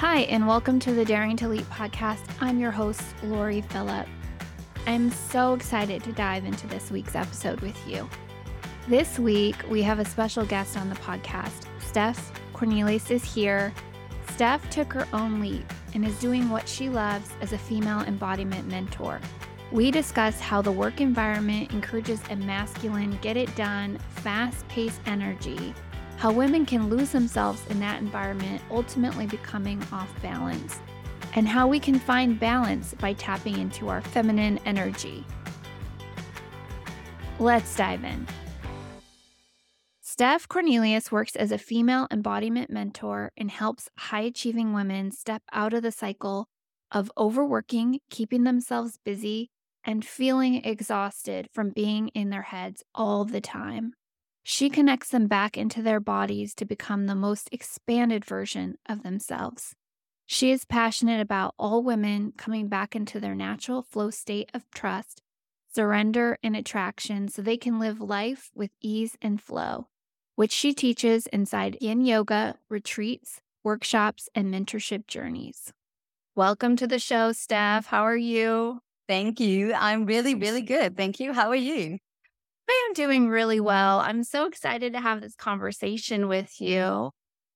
Hi, 0.00 0.20
and 0.20 0.46
welcome 0.46 0.80
to 0.80 0.94
the 0.94 1.04
Daring 1.04 1.36
to 1.36 1.46
Leap 1.46 1.66
podcast. 1.66 2.22
I'm 2.40 2.58
your 2.58 2.70
host, 2.70 3.02
Loree 3.22 3.62
Philip. 3.70 4.08
I'm 4.86 5.10
so 5.10 5.52
excited 5.52 6.02
to 6.04 6.12
dive 6.12 6.46
into 6.46 6.66
this 6.68 6.90
week's 6.90 7.14
episode 7.14 7.60
with 7.60 7.76
you. 7.86 8.08
This 8.88 9.18
week, 9.18 9.56
we 9.68 9.82
have 9.82 9.98
a 9.98 10.06
special 10.06 10.46
guest 10.46 10.78
on 10.78 10.88
the 10.88 10.94
podcast. 10.94 11.66
Steph 11.80 12.32
Cornelisse 12.54 13.10
is 13.10 13.22
here. 13.22 13.74
Steph 14.30 14.70
took 14.70 14.90
her 14.94 15.06
own 15.12 15.38
leap 15.38 15.70
and 15.92 16.02
is 16.06 16.18
doing 16.18 16.48
what 16.48 16.66
she 16.66 16.88
loves 16.88 17.32
as 17.42 17.52
a 17.52 17.58
female 17.58 18.00
embodiment 18.00 18.66
mentor. 18.68 19.20
We 19.70 19.90
discuss 19.90 20.40
how 20.40 20.62
the 20.62 20.72
work 20.72 21.02
environment 21.02 21.74
encourages 21.74 22.22
a 22.30 22.36
masculine, 22.36 23.18
get 23.20 23.36
it 23.36 23.54
done, 23.54 23.98
fast 24.08 24.66
paced 24.68 25.02
energy 25.04 25.74
how 26.20 26.30
women 26.30 26.66
can 26.66 26.90
lose 26.90 27.08
themselves 27.12 27.66
in 27.70 27.80
that 27.80 27.98
environment, 27.98 28.60
ultimately 28.70 29.26
becoming 29.26 29.82
off 29.90 30.10
balance, 30.20 30.78
and 31.34 31.48
how 31.48 31.66
we 31.66 31.80
can 31.80 31.98
find 31.98 32.38
balance 32.38 32.92
by 33.00 33.14
tapping 33.14 33.58
into 33.58 33.88
our 33.88 34.02
feminine 34.02 34.60
energy. 34.66 35.24
Let's 37.38 37.74
dive 37.74 38.04
in. 38.04 38.26
Steph 40.02 40.46
Cornelisse 40.46 41.10
works 41.10 41.34
as 41.36 41.52
a 41.52 41.56
female 41.56 42.06
embodiment 42.10 42.68
mentor 42.68 43.32
and 43.38 43.50
helps 43.50 43.88
high 43.96 44.20
achieving 44.20 44.74
women 44.74 45.12
step 45.12 45.42
out 45.54 45.72
of 45.72 45.82
the 45.82 45.90
cycle 45.90 46.48
of 46.92 47.10
overworking, 47.16 47.98
keeping 48.10 48.44
themselves 48.44 48.98
busy, 49.06 49.48
and 49.84 50.04
feeling 50.04 50.62
exhausted 50.66 51.48
from 51.54 51.70
being 51.70 52.08
in 52.08 52.28
their 52.28 52.42
heads 52.42 52.82
all 52.94 53.24
the 53.24 53.40
time. 53.40 53.94
She 54.42 54.70
connects 54.70 55.10
them 55.10 55.26
back 55.26 55.56
into 55.56 55.82
their 55.82 56.00
bodies 56.00 56.54
to 56.56 56.64
become 56.64 57.06
the 57.06 57.14
most 57.14 57.48
expanded 57.52 58.24
version 58.24 58.76
of 58.88 59.02
themselves. 59.02 59.74
She 60.26 60.50
is 60.50 60.64
passionate 60.64 61.20
about 61.20 61.54
all 61.58 61.82
women 61.82 62.32
coming 62.36 62.68
back 62.68 62.96
into 62.96 63.20
their 63.20 63.34
natural 63.34 63.82
flow 63.82 64.10
state 64.10 64.50
of 64.54 64.64
trust, 64.74 65.22
surrender, 65.74 66.38
and 66.42 66.56
attraction 66.56 67.28
so 67.28 67.42
they 67.42 67.56
can 67.56 67.78
live 67.78 68.00
life 68.00 68.50
with 68.54 68.70
ease 68.80 69.16
and 69.20 69.40
flow, 69.40 69.88
which 70.36 70.52
she 70.52 70.72
teaches 70.72 71.26
inside 71.28 71.76
yin 71.80 72.04
yoga, 72.04 72.56
retreats, 72.68 73.40
workshops, 73.62 74.28
and 74.34 74.52
mentorship 74.52 75.06
journeys. 75.06 75.72
Welcome 76.34 76.76
to 76.76 76.86
the 76.86 76.98
show, 76.98 77.32
Steph. 77.32 77.86
How 77.86 78.04
are 78.04 78.16
you? 78.16 78.80
Thank 79.06 79.40
you. 79.40 79.74
I'm 79.74 80.06
really, 80.06 80.34
really 80.34 80.62
good. 80.62 80.96
Thank 80.96 81.20
you. 81.20 81.32
How 81.32 81.48
are 81.48 81.56
you? 81.56 81.98
I 82.70 82.86
am 82.86 82.94
doing 82.94 83.28
really 83.28 83.58
well. 83.58 83.98
I'm 83.98 84.22
so 84.22 84.46
excited 84.46 84.92
to 84.92 85.00
have 85.00 85.20
this 85.20 85.34
conversation 85.34 86.28
with 86.28 86.60
you. 86.60 87.10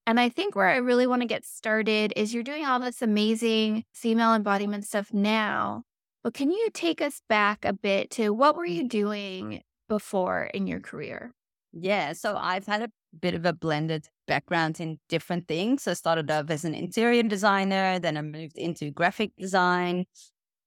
And 0.08 0.18
I 0.18 0.28
think 0.28 0.56
where 0.56 0.68
I 0.68 0.78
really 0.78 1.06
want 1.06 1.22
to 1.22 1.28
get 1.28 1.44
started 1.44 2.12
is 2.16 2.34
you're 2.34 2.42
doing 2.42 2.66
all 2.66 2.80
this 2.80 3.00
amazing 3.00 3.84
female 3.94 4.34
embodiment 4.34 4.84
stuff 4.84 5.14
now. 5.14 5.84
But 6.24 6.34
can 6.34 6.50
you 6.50 6.68
take 6.74 7.00
us 7.00 7.22
back 7.28 7.64
a 7.64 7.72
bit 7.72 8.10
to 8.12 8.30
what 8.30 8.56
were 8.56 8.66
you 8.66 8.88
doing 8.88 9.62
before 9.88 10.50
in 10.52 10.66
your 10.66 10.80
career? 10.80 11.32
Yeah, 11.72 12.12
so 12.14 12.36
I've 12.36 12.66
had 12.66 12.82
a 12.82 12.90
bit 13.20 13.34
of 13.34 13.46
a 13.46 13.52
blended 13.52 14.08
background 14.26 14.80
in 14.80 14.98
different 15.08 15.46
things. 15.46 15.86
I 15.86 15.92
started 15.92 16.28
off 16.28 16.50
as 16.50 16.64
an 16.64 16.74
interior 16.74 17.22
designer, 17.22 18.00
then 18.00 18.16
I 18.16 18.22
moved 18.22 18.58
into 18.58 18.90
graphic 18.90 19.30
design. 19.38 20.06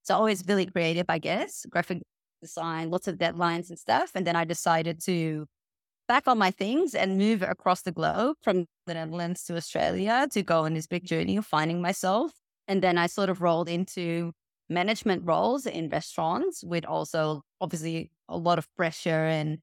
So 0.03 0.15
always 0.15 0.41
really 0.47 0.67
creative, 0.67 1.07
I 1.09 1.19
guess. 1.19 1.65
Graphic 1.69 2.03
design, 2.41 2.89
lots 2.89 3.07
of 3.07 3.17
deadlines 3.17 3.69
and 3.69 3.79
stuff. 3.79 4.11
And 4.15 4.25
then 4.25 4.35
I 4.35 4.45
decided 4.45 5.01
to 5.05 5.45
back 6.07 6.27
on 6.27 6.37
my 6.37 6.51
things 6.51 6.95
and 6.95 7.17
move 7.17 7.41
across 7.41 7.81
the 7.81 7.91
globe 7.91 8.37
from 8.41 8.65
the 8.85 8.93
Netherlands 8.93 9.43
to 9.45 9.57
Australia 9.57 10.27
to 10.31 10.41
go 10.41 10.61
on 10.61 10.73
this 10.73 10.87
big 10.87 11.05
journey 11.05 11.37
of 11.37 11.45
finding 11.45 11.81
myself. 11.81 12.31
And 12.67 12.81
then 12.81 12.97
I 12.97 13.07
sort 13.07 13.29
of 13.29 13.41
rolled 13.41 13.69
into 13.69 14.31
management 14.69 15.23
roles 15.25 15.65
in 15.65 15.89
restaurants 15.89 16.63
with 16.63 16.85
also 16.85 17.41
obviously 17.61 18.11
a 18.29 18.37
lot 18.37 18.57
of 18.57 18.67
pressure 18.75 19.25
and 19.25 19.59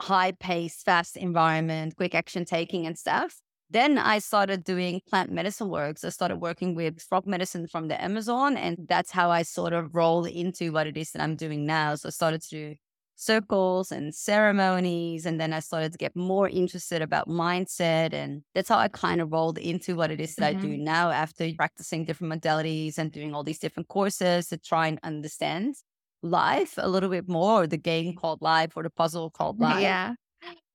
high 0.00 0.32
pace, 0.32 0.82
fast 0.82 1.16
environment, 1.16 1.96
quick 1.96 2.14
action 2.14 2.44
taking 2.44 2.86
and 2.86 2.98
stuff. 2.98 3.40
Then 3.72 3.96
I 3.96 4.18
started 4.18 4.64
doing 4.64 5.00
plant 5.08 5.32
medicine 5.32 5.70
works. 5.70 6.04
I 6.04 6.10
started 6.10 6.36
working 6.36 6.74
with 6.74 7.00
frog 7.00 7.26
medicine 7.26 7.66
from 7.66 7.88
the 7.88 8.02
Amazon. 8.02 8.58
And 8.58 8.76
that's 8.86 9.10
how 9.10 9.30
I 9.30 9.42
sort 9.42 9.72
of 9.72 9.94
rolled 9.94 10.26
into 10.26 10.72
what 10.72 10.86
it 10.86 10.98
is 10.98 11.12
that 11.12 11.22
I'm 11.22 11.36
doing 11.36 11.64
now. 11.64 11.94
So 11.94 12.08
I 12.08 12.10
started 12.10 12.42
to 12.42 12.50
do 12.50 12.74
circles 13.16 13.90
and 13.90 14.14
ceremonies. 14.14 15.24
And 15.24 15.40
then 15.40 15.54
I 15.54 15.60
started 15.60 15.92
to 15.92 15.98
get 15.98 16.14
more 16.14 16.50
interested 16.50 17.00
about 17.00 17.28
mindset. 17.28 18.12
And 18.12 18.42
that's 18.54 18.68
how 18.68 18.76
I 18.76 18.88
kind 18.88 19.22
of 19.22 19.32
rolled 19.32 19.56
into 19.56 19.96
what 19.96 20.10
it 20.10 20.20
is 20.20 20.34
that 20.34 20.54
mm-hmm. 20.54 20.58
I 20.58 20.62
do 20.62 20.74
mm-hmm. 20.74 20.84
now 20.84 21.10
after 21.10 21.50
practicing 21.56 22.04
different 22.04 22.34
modalities 22.34 22.98
and 22.98 23.10
doing 23.10 23.34
all 23.34 23.42
these 23.42 23.58
different 23.58 23.88
courses 23.88 24.48
to 24.48 24.58
try 24.58 24.88
and 24.88 24.98
understand 25.02 25.76
life 26.22 26.74
a 26.76 26.88
little 26.88 27.08
bit 27.08 27.26
more, 27.26 27.66
the 27.66 27.78
game 27.78 28.16
called 28.16 28.42
life 28.42 28.76
or 28.76 28.82
the 28.82 28.90
puzzle 28.90 29.30
called 29.30 29.58
life. 29.68 29.80
Yeah. 29.80 30.12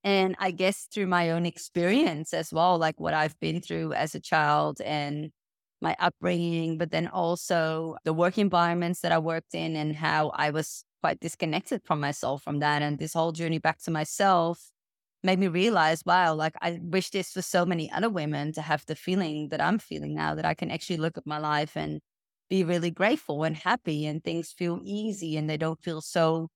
And 0.08 0.38
I 0.40 0.52
guess 0.52 0.88
through 0.90 1.08
my 1.08 1.32
own 1.32 1.46
experience 1.46 2.34
as 2.34 2.54
well, 2.54 2.78
like 2.78 2.98
what 2.98 3.14
I've 3.14 3.38
been 3.42 3.60
through 3.60 3.92
as 3.92 4.16
a 4.16 4.22
child 4.22 4.80
and 4.80 5.32
my 5.82 5.98
upbringing, 6.00 6.78
but 6.78 6.92
then 6.92 7.08
also 7.10 7.98
the 8.06 8.14
work 8.14 8.38
environments 8.38 9.02
that 9.02 9.12
I 9.12 9.20
worked 9.20 9.54
in 9.54 9.76
and 9.76 9.94
how 9.98 10.30
I 10.30 10.52
was 10.52 10.86
quite 11.02 11.20
disconnected 11.20 11.82
from 11.84 12.00
myself 12.00 12.42
from 12.42 12.60
that. 12.60 12.82
And 12.82 12.98
this 12.98 13.14
whole 13.14 13.34
journey 13.34 13.60
back 13.60 13.80
to 13.80 13.92
myself 13.92 14.72
made 15.24 15.40
me 15.40 15.50
realize, 15.50 16.04
wow, 16.06 16.34
like 16.34 16.56
I 16.62 16.80
wish 16.82 17.10
this 17.10 17.34
for 17.34 17.42
so 17.42 17.66
many 17.66 17.92
other 17.92 18.10
women 18.10 18.54
to 18.54 18.62
have 18.62 18.86
the 18.88 18.96
feeling 18.96 19.50
that 19.50 19.60
I'm 19.60 19.78
feeling 19.78 20.16
now 20.16 20.36
that 20.36 20.46
I 20.46 20.54
can 20.54 20.72
actually 20.72 20.98
look 20.98 21.18
at 21.18 21.28
my 21.28 21.38
life 21.38 21.76
and 21.76 22.00
be 22.50 22.64
really 22.64 22.92
grateful 22.92 23.44
and 23.44 23.58
happy 23.58 24.06
and 24.06 24.24
things 24.24 24.54
feel 24.54 24.80
easy 24.86 25.36
and 25.36 25.50
they 25.50 25.58
don't 25.58 25.84
feel 25.84 26.00
so 26.00 26.48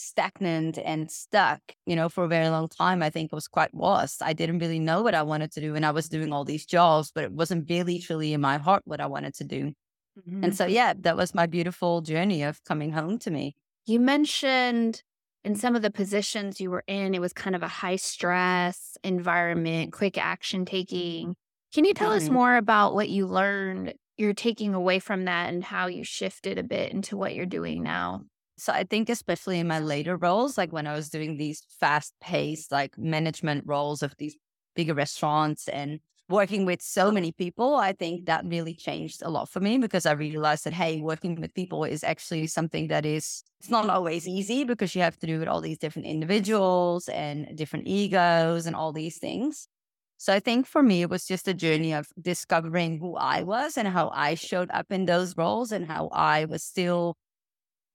stagnant 0.00 0.78
and 0.78 1.10
stuck, 1.10 1.60
you 1.86 1.96
know, 1.96 2.08
for 2.08 2.24
a 2.24 2.28
very 2.28 2.48
long 2.48 2.68
time. 2.68 3.02
I 3.02 3.10
think 3.10 3.30
I 3.32 3.36
was 3.36 3.48
quite 3.48 3.74
lost. 3.74 4.22
I 4.22 4.32
didn't 4.32 4.58
really 4.58 4.78
know 4.78 5.02
what 5.02 5.14
I 5.14 5.22
wanted 5.22 5.52
to 5.52 5.60
do. 5.60 5.74
And 5.74 5.84
I 5.84 5.90
was 5.90 6.08
doing 6.08 6.32
all 6.32 6.44
these 6.44 6.66
jobs, 6.66 7.12
but 7.14 7.24
it 7.24 7.32
wasn't 7.32 7.68
really 7.68 7.98
truly 7.98 8.32
in 8.32 8.40
my 8.40 8.58
heart 8.58 8.82
what 8.84 9.00
I 9.00 9.06
wanted 9.06 9.34
to 9.34 9.44
do. 9.44 9.72
Mm-hmm. 10.18 10.44
And 10.44 10.56
so, 10.56 10.66
yeah, 10.66 10.94
that 11.00 11.16
was 11.16 11.34
my 11.34 11.46
beautiful 11.46 12.00
journey 12.00 12.42
of 12.42 12.62
coming 12.64 12.92
home 12.92 13.18
to 13.20 13.30
me. 13.30 13.54
You 13.86 14.00
mentioned 14.00 15.02
in 15.44 15.54
some 15.54 15.74
of 15.74 15.82
the 15.82 15.90
positions 15.90 16.60
you 16.60 16.70
were 16.70 16.84
in, 16.86 17.14
it 17.14 17.20
was 17.20 17.32
kind 17.32 17.56
of 17.56 17.62
a 17.62 17.68
high 17.68 17.96
stress 17.96 18.96
environment, 19.02 19.92
quick 19.92 20.18
action 20.18 20.64
taking. 20.64 21.34
Can 21.72 21.84
you 21.84 21.94
tell 21.94 22.10
mm-hmm. 22.10 22.24
us 22.24 22.30
more 22.30 22.56
about 22.56 22.94
what 22.94 23.08
you 23.08 23.26
learned 23.26 23.94
you're 24.16 24.34
taking 24.34 24.74
away 24.74 24.98
from 24.98 25.24
that 25.24 25.48
and 25.48 25.64
how 25.64 25.86
you 25.86 26.04
shifted 26.04 26.58
a 26.58 26.62
bit 26.62 26.92
into 26.92 27.16
what 27.16 27.34
you're 27.34 27.46
doing 27.46 27.82
now? 27.82 28.22
So 28.60 28.74
I 28.74 28.84
think 28.84 29.08
especially 29.08 29.58
in 29.58 29.68
my 29.68 29.78
later 29.78 30.18
roles, 30.18 30.58
like 30.58 30.70
when 30.70 30.86
I 30.86 30.92
was 30.92 31.08
doing 31.08 31.38
these 31.38 31.62
fast 31.80 32.12
paced 32.20 32.70
like 32.70 32.98
management 32.98 33.64
roles 33.66 34.02
of 34.02 34.14
these 34.18 34.36
bigger 34.76 34.92
restaurants 34.92 35.66
and 35.66 35.98
working 36.28 36.66
with 36.66 36.82
so 36.82 37.10
many 37.10 37.32
people, 37.32 37.76
I 37.76 37.94
think 37.94 38.26
that 38.26 38.44
really 38.44 38.74
changed 38.74 39.22
a 39.22 39.30
lot 39.30 39.48
for 39.48 39.60
me 39.60 39.78
because 39.78 40.04
I 40.04 40.12
realized 40.12 40.64
that, 40.64 40.74
hey, 40.74 41.00
working 41.00 41.40
with 41.40 41.54
people 41.54 41.84
is 41.84 42.04
actually 42.04 42.48
something 42.48 42.88
that 42.88 43.06
is, 43.06 43.42
it's 43.60 43.70
not 43.70 43.88
always 43.88 44.28
easy 44.28 44.64
because 44.64 44.94
you 44.94 45.00
have 45.00 45.18
to 45.20 45.26
do 45.26 45.38
with 45.38 45.48
all 45.48 45.62
these 45.62 45.78
different 45.78 46.06
individuals 46.06 47.08
and 47.08 47.56
different 47.56 47.88
egos 47.88 48.66
and 48.66 48.76
all 48.76 48.92
these 48.92 49.18
things. 49.18 49.68
So 50.18 50.34
I 50.34 50.38
think 50.38 50.66
for 50.66 50.82
me, 50.82 51.00
it 51.00 51.08
was 51.08 51.24
just 51.24 51.48
a 51.48 51.54
journey 51.54 51.94
of 51.94 52.08
discovering 52.20 52.98
who 52.98 53.16
I 53.16 53.42
was 53.42 53.78
and 53.78 53.88
how 53.88 54.10
I 54.10 54.34
showed 54.34 54.70
up 54.70 54.92
in 54.92 55.06
those 55.06 55.34
roles 55.34 55.72
and 55.72 55.86
how 55.86 56.08
I 56.12 56.44
was 56.44 56.62
still 56.62 57.16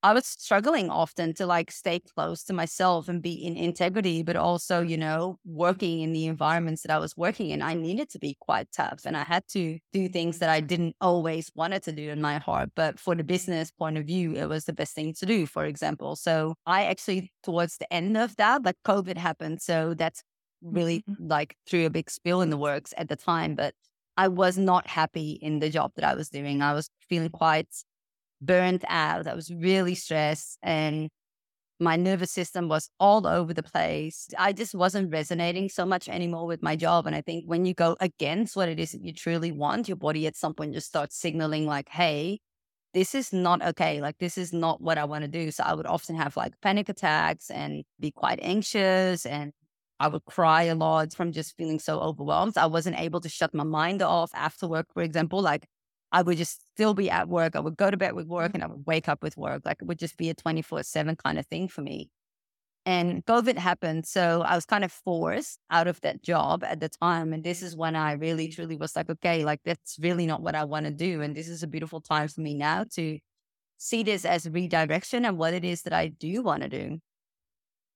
I 0.06 0.14
was 0.14 0.28
struggling 0.28 0.92
often 0.92 1.34
to 1.34 1.48
like 1.48 1.72
stay 1.72 2.00
close 2.00 2.44
to 2.44 2.54
myself 2.54 3.10
and 3.10 3.24
be 3.24 3.34
in 3.34 3.58
integrity, 3.58 4.22
but 4.22 4.36
also, 4.36 4.84
you 4.84 4.98
know, 4.98 5.40
working 5.44 6.02
in 6.02 6.14
the 6.14 6.28
environments 6.28 6.84
that 6.84 6.92
I 6.92 7.00
was 7.00 7.18
working 7.18 7.50
in. 7.50 7.64
I 7.64 7.74
needed 7.74 8.12
to 8.12 8.20
be 8.20 8.38
quite 8.40 8.68
tough 8.72 9.00
and 9.06 9.18
I 9.18 9.24
had 9.24 9.48
to 9.54 9.80
do 9.94 10.08
things 10.08 10.38
that 10.38 10.50
I 10.52 10.60
didn't 10.60 10.96
always 11.02 11.52
wanted 11.56 11.82
to 11.86 11.92
do 11.92 12.12
in 12.12 12.22
my 12.22 12.38
heart. 12.38 12.70
But 12.76 13.00
for 13.00 13.16
the 13.16 13.24
business 13.24 13.72
point 13.72 13.98
of 13.98 14.06
view, 14.06 14.36
it 14.36 14.48
was 14.48 14.66
the 14.66 14.74
best 14.74 14.94
thing 14.94 15.16
to 15.16 15.26
do, 15.26 15.48
for 15.48 15.66
example. 15.66 16.16
So 16.16 16.54
I 16.68 16.86
actually, 16.86 17.32
towards 17.42 17.78
the 17.78 17.92
end 17.92 18.16
of 18.16 18.36
that, 18.36 18.64
like 18.64 18.78
COVID 18.86 19.18
happened. 19.18 19.64
So 19.64 19.96
that's 19.96 20.22
really 20.62 21.04
mm-hmm. 21.10 21.30
like 21.30 21.56
threw 21.68 21.88
a 21.88 21.90
big 21.90 22.12
spill 22.12 22.42
in 22.42 22.52
the 22.52 22.58
works 22.58 22.94
at 22.96 23.10
the 23.10 23.16
time. 23.16 23.56
But 23.56 23.74
I 24.18 24.28
was 24.28 24.56
not 24.56 24.86
happy 24.86 25.40
in 25.42 25.58
the 25.62 25.72
job 25.72 25.94
that 25.96 26.06
I 26.06 26.14
was 26.14 26.30
doing. 26.30 26.62
I 26.62 26.74
was 26.74 26.92
feeling 27.10 27.30
quite 27.30 27.70
burnt 28.46 28.84
out. 28.88 29.28
I 29.28 29.34
was 29.34 29.52
really 29.52 29.96
stressed 29.96 30.58
and 30.64 31.10
my 31.80 31.96
nervous 31.98 32.32
system 32.32 32.70
was 32.70 32.90
all 33.00 33.28
over 33.28 33.54
the 33.54 33.64
place. 33.64 34.28
I 34.38 34.54
just 34.54 34.74
wasn't 34.74 35.12
resonating 35.12 35.68
so 35.70 35.86
much 35.86 36.08
anymore 36.08 36.48
with 36.48 36.64
my 36.64 36.76
job. 36.76 37.06
And 37.06 37.16
I 37.16 37.22
think 37.22 37.46
when 37.46 37.66
you 37.66 37.74
go 37.74 37.98
against 38.00 38.56
what 38.56 38.70
it 38.70 38.80
is 38.80 38.94
that 38.94 39.04
you 39.04 39.14
truly 39.14 39.52
want, 39.52 39.90
your 39.90 39.98
body 39.98 40.26
at 40.26 40.38
some 40.38 40.54
point 40.54 40.74
just 40.74 40.88
starts 40.88 41.18
signaling, 41.18 41.66
like, 41.66 41.90
hey, 41.90 42.40
this 42.94 43.14
is 43.14 43.34
not 43.34 43.62
okay. 43.62 44.00
Like, 44.00 44.18
this 44.20 44.38
is 44.38 44.54
not 44.54 44.82
what 44.82 44.98
I 44.98 45.04
want 45.04 45.24
to 45.24 45.28
do. 45.28 45.52
So 45.52 45.64
I 45.64 45.74
would 45.74 45.86
often 45.86 46.16
have 46.16 46.38
like 46.38 46.54
panic 46.62 46.88
attacks 46.88 47.50
and 47.50 47.84
be 48.00 48.12
quite 48.12 48.40
anxious 48.42 49.26
and 49.26 49.52
I 50.00 50.08
would 50.08 50.26
cry 50.26 50.64
a 50.64 50.76
lot 50.76 51.14
from 51.14 51.32
just 51.32 51.56
feeling 51.58 51.80
so 51.80 52.00
overwhelmed. 52.00 52.58
I 52.58 52.66
wasn't 52.68 53.00
able 53.00 53.22
to 53.22 53.30
shut 53.30 53.54
my 53.54 53.64
mind 53.64 54.02
off 54.02 54.32
after 54.34 54.68
work, 54.68 54.88
for 54.94 55.02
example. 55.04 55.42
Like 55.42 55.68
I 56.16 56.22
would 56.22 56.38
just 56.38 56.62
still 56.74 56.94
be 56.94 57.10
at 57.10 57.28
work. 57.28 57.58
I 57.58 57.60
would 57.60 57.76
go 57.76 57.92
to 57.92 57.98
bed 57.98 58.14
with 58.14 58.26
work 58.26 58.54
mm-hmm. 58.54 58.56
and 58.56 58.64
I 58.64 58.68
would 58.68 58.86
wake 58.88 59.10
up 59.10 59.22
with 59.22 59.36
work. 59.36 59.64
Like 59.66 59.82
it 59.82 59.86
would 59.86 60.00
just 60.00 60.16
be 60.16 60.30
a 60.30 60.34
24 60.34 60.84
7 60.84 61.18
kind 61.18 61.38
of 61.38 61.46
thing 61.48 61.68
for 61.68 61.82
me. 61.82 62.10
And 62.86 63.26
COVID 63.26 63.58
happened. 63.58 64.06
So 64.06 64.42
I 64.44 64.56
was 64.56 64.66
kind 64.66 64.86
of 64.86 64.94
forced 64.94 65.60
out 65.70 65.88
of 65.88 66.00
that 66.02 66.24
job 66.24 66.64
at 66.64 66.80
the 66.80 66.88
time. 66.88 67.34
And 67.34 67.44
this 67.44 67.62
is 67.62 67.76
when 67.76 67.98
I 67.98 68.14
really, 68.14 68.48
truly 68.48 68.78
was 68.78 68.96
like, 68.96 69.10
okay, 69.10 69.44
like 69.44 69.60
that's 69.66 69.98
really 70.00 70.26
not 70.26 70.42
what 70.42 70.56
I 70.56 70.64
want 70.64 70.86
to 70.86 70.92
do. 70.92 71.22
And 71.22 71.36
this 71.36 71.50
is 71.50 71.64
a 71.64 71.68
beautiful 71.68 72.00
time 72.00 72.30
for 72.30 72.40
me 72.40 72.54
now 72.54 72.86
to 72.94 73.20
see 73.78 74.02
this 74.02 74.24
as 74.24 74.50
redirection 74.50 75.26
and 75.26 75.38
what 75.38 75.54
it 75.54 75.66
is 75.66 75.82
that 75.82 75.92
I 75.92 76.08
do 76.08 76.44
want 76.44 76.64
to 76.64 76.70
do. 76.70 77.00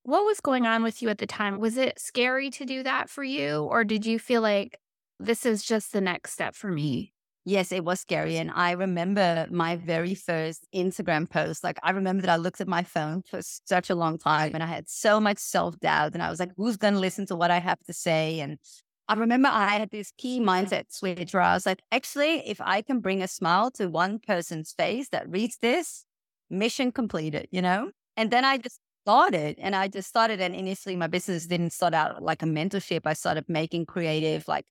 What 0.03 0.25
was 0.25 0.41
going 0.41 0.65
on 0.65 0.83
with 0.83 1.01
you 1.01 1.07
at 1.07 1.19
the 1.19 1.27
time? 1.27 1.57
Was 1.59 1.77
it 1.77 1.97
scary 1.99 2.49
to 2.49 2.65
do 2.65 2.83
that 2.83 3.09
for 3.09 3.23
you? 3.23 3.63
Or 3.63 3.85
did 3.85 4.05
you 4.05 4.19
feel 4.19 4.41
like 4.41 4.77
this 5.21 5.45
is 5.45 5.63
just 5.63 5.93
the 5.93 6.01
next 6.01 6.33
step 6.33 6.53
for 6.53 6.69
me? 6.69 7.13
Yes, 7.45 7.71
it 7.71 7.83
was 7.83 7.99
scary. 8.01 8.37
And 8.37 8.51
I 8.51 8.71
remember 8.71 9.47
my 9.49 9.75
very 9.75 10.13
first 10.13 10.67
Instagram 10.75 11.29
post. 11.29 11.63
Like, 11.63 11.79
I 11.83 11.91
remember 11.91 12.21
that 12.21 12.29
I 12.31 12.35
looked 12.35 12.61
at 12.61 12.67
my 12.67 12.83
phone 12.83 13.23
for 13.23 13.39
such 13.41 13.89
a 13.89 13.95
long 13.95 14.17
time 14.17 14.51
and 14.53 14.61
I 14.61 14.67
had 14.67 14.89
so 14.89 15.19
much 15.19 15.39
self 15.39 15.79
doubt. 15.79 16.13
And 16.13 16.21
I 16.21 16.29
was 16.29 16.39
like, 16.39 16.51
who's 16.57 16.77
going 16.77 16.93
to 16.93 16.99
listen 16.99 17.25
to 17.27 17.35
what 17.35 17.49
I 17.49 17.59
have 17.59 17.79
to 17.85 17.93
say? 17.93 18.39
And 18.41 18.59
I 19.07 19.15
remember 19.15 19.49
I 19.51 19.69
had 19.69 19.89
this 19.89 20.11
key 20.17 20.39
mindset 20.39 20.91
switch 20.91 21.33
where 21.33 21.41
I 21.41 21.53
was 21.55 21.65
like, 21.65 21.81
actually, 21.91 22.47
if 22.47 22.61
I 22.61 22.81
can 22.83 22.99
bring 22.99 23.23
a 23.23 23.27
smile 23.27 23.71
to 23.71 23.87
one 23.87 24.19
person's 24.19 24.71
face 24.73 25.09
that 25.09 25.27
reads 25.29 25.57
this, 25.61 26.05
mission 26.49 26.91
completed, 26.91 27.47
you 27.51 27.61
know? 27.61 27.91
And 28.17 28.29
then 28.31 28.45
I 28.45 28.57
just 28.57 28.79
started 29.05 29.55
and 29.59 29.75
I 29.75 29.87
just 29.87 30.09
started. 30.09 30.41
And 30.41 30.53
initially, 30.53 30.95
my 30.95 31.07
business 31.07 31.47
didn't 31.47 31.71
start 31.71 31.95
out 31.95 32.21
like 32.21 32.43
a 32.43 32.45
mentorship. 32.45 33.01
I 33.05 33.13
started 33.13 33.45
making 33.47 33.85
creative, 33.87 34.47
like 34.47 34.65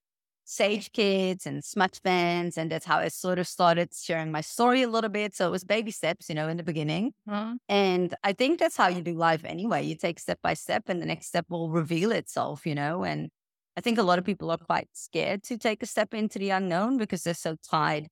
Sage 0.49 0.91
Kids 0.91 1.45
and 1.45 1.63
Smudge 1.63 2.01
Bands. 2.01 2.57
And 2.57 2.71
that's 2.71 2.85
how 2.85 2.97
I 2.97 3.09
sort 3.09 3.37
of 3.37 3.47
started 3.47 3.93
sharing 3.93 4.31
my 4.31 4.41
story 4.41 4.81
a 4.81 4.87
little 4.87 5.09
bit. 5.09 5.35
So 5.35 5.47
it 5.47 5.51
was 5.51 5.63
baby 5.63 5.91
steps, 5.91 6.27
you 6.27 6.33
know, 6.33 6.47
in 6.47 6.57
the 6.57 6.63
beginning. 6.63 7.13
Mm-hmm. 7.29 7.57
And 7.69 8.15
I 8.23 8.33
think 8.33 8.59
that's 8.59 8.75
how 8.75 8.87
you 8.87 9.03
do 9.03 9.13
life 9.13 9.45
anyway. 9.45 9.83
You 9.83 9.95
take 9.95 10.19
step 10.19 10.39
by 10.41 10.55
step, 10.55 10.89
and 10.89 10.99
the 10.99 11.05
next 11.05 11.27
step 11.27 11.45
will 11.49 11.69
reveal 11.69 12.11
itself, 12.11 12.65
you 12.65 12.73
know. 12.73 13.03
And 13.03 13.29
I 13.77 13.81
think 13.81 13.99
a 13.99 14.03
lot 14.03 14.17
of 14.17 14.25
people 14.25 14.49
are 14.49 14.57
quite 14.57 14.89
scared 14.93 15.43
to 15.43 15.57
take 15.59 15.83
a 15.83 15.85
step 15.85 16.15
into 16.15 16.39
the 16.39 16.49
unknown 16.49 16.97
because 16.97 17.21
they're 17.21 17.35
so 17.35 17.55
tied 17.63 18.07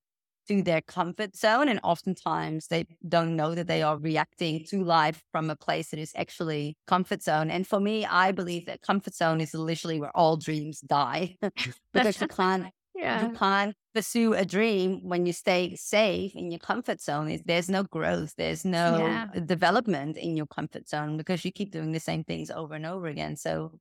to 0.48 0.62
their 0.62 0.82
comfort 0.82 1.36
zone. 1.36 1.68
And 1.68 1.80
oftentimes 1.84 2.68
they 2.68 2.86
don't 3.08 3.36
know 3.36 3.56
that 3.56 3.68
they 3.68 3.82
are 3.82 3.98
reacting 3.98 4.66
to 4.66 4.84
life 4.84 5.22
from 5.32 5.50
a 5.50 5.56
place 5.56 5.90
that 5.90 6.00
is 6.00 6.14
actually 6.16 6.78
comfort 6.88 7.24
zone. 7.24 7.50
And 7.50 7.68
for 7.68 7.80
me, 7.80 8.06
I 8.06 8.32
believe 8.32 8.66
that 8.66 8.82
comfort 8.82 9.14
zone 9.14 9.42
is 9.42 9.54
literally 9.54 10.00
where 10.00 10.16
all 10.16 10.38
dreams 10.38 10.82
die 10.82 11.38
because 11.94 12.22
you 12.22 12.28
can't. 12.28 12.68
Yeah. 12.98 13.28
You 13.28 13.34
can't 13.34 13.76
pursue 13.94 14.34
a 14.34 14.44
dream 14.44 15.02
when 15.04 15.28
you 15.28 15.32
stay 15.32 15.76
safe 15.76 16.36
in 16.36 16.50
your 16.50 16.58
comfort 16.58 17.00
zone. 17.00 17.40
There's 17.46 17.70
no 17.70 17.84
growth. 17.84 18.34
There's 18.38 18.66
no 18.66 18.98
yeah. 18.98 19.28
development 19.46 20.18
in 20.18 20.36
your 20.36 20.48
comfort 20.48 20.90
zone 20.90 21.16
because 21.16 21.46
you 21.46 21.52
keep 21.52 21.72
doing 21.72 21.92
the 21.92 22.00
same 22.00 22.24
things 22.24 22.50
over 22.50 22.74
and 22.74 22.88
over 22.88 23.06
again. 23.06 23.36
So 23.36 23.74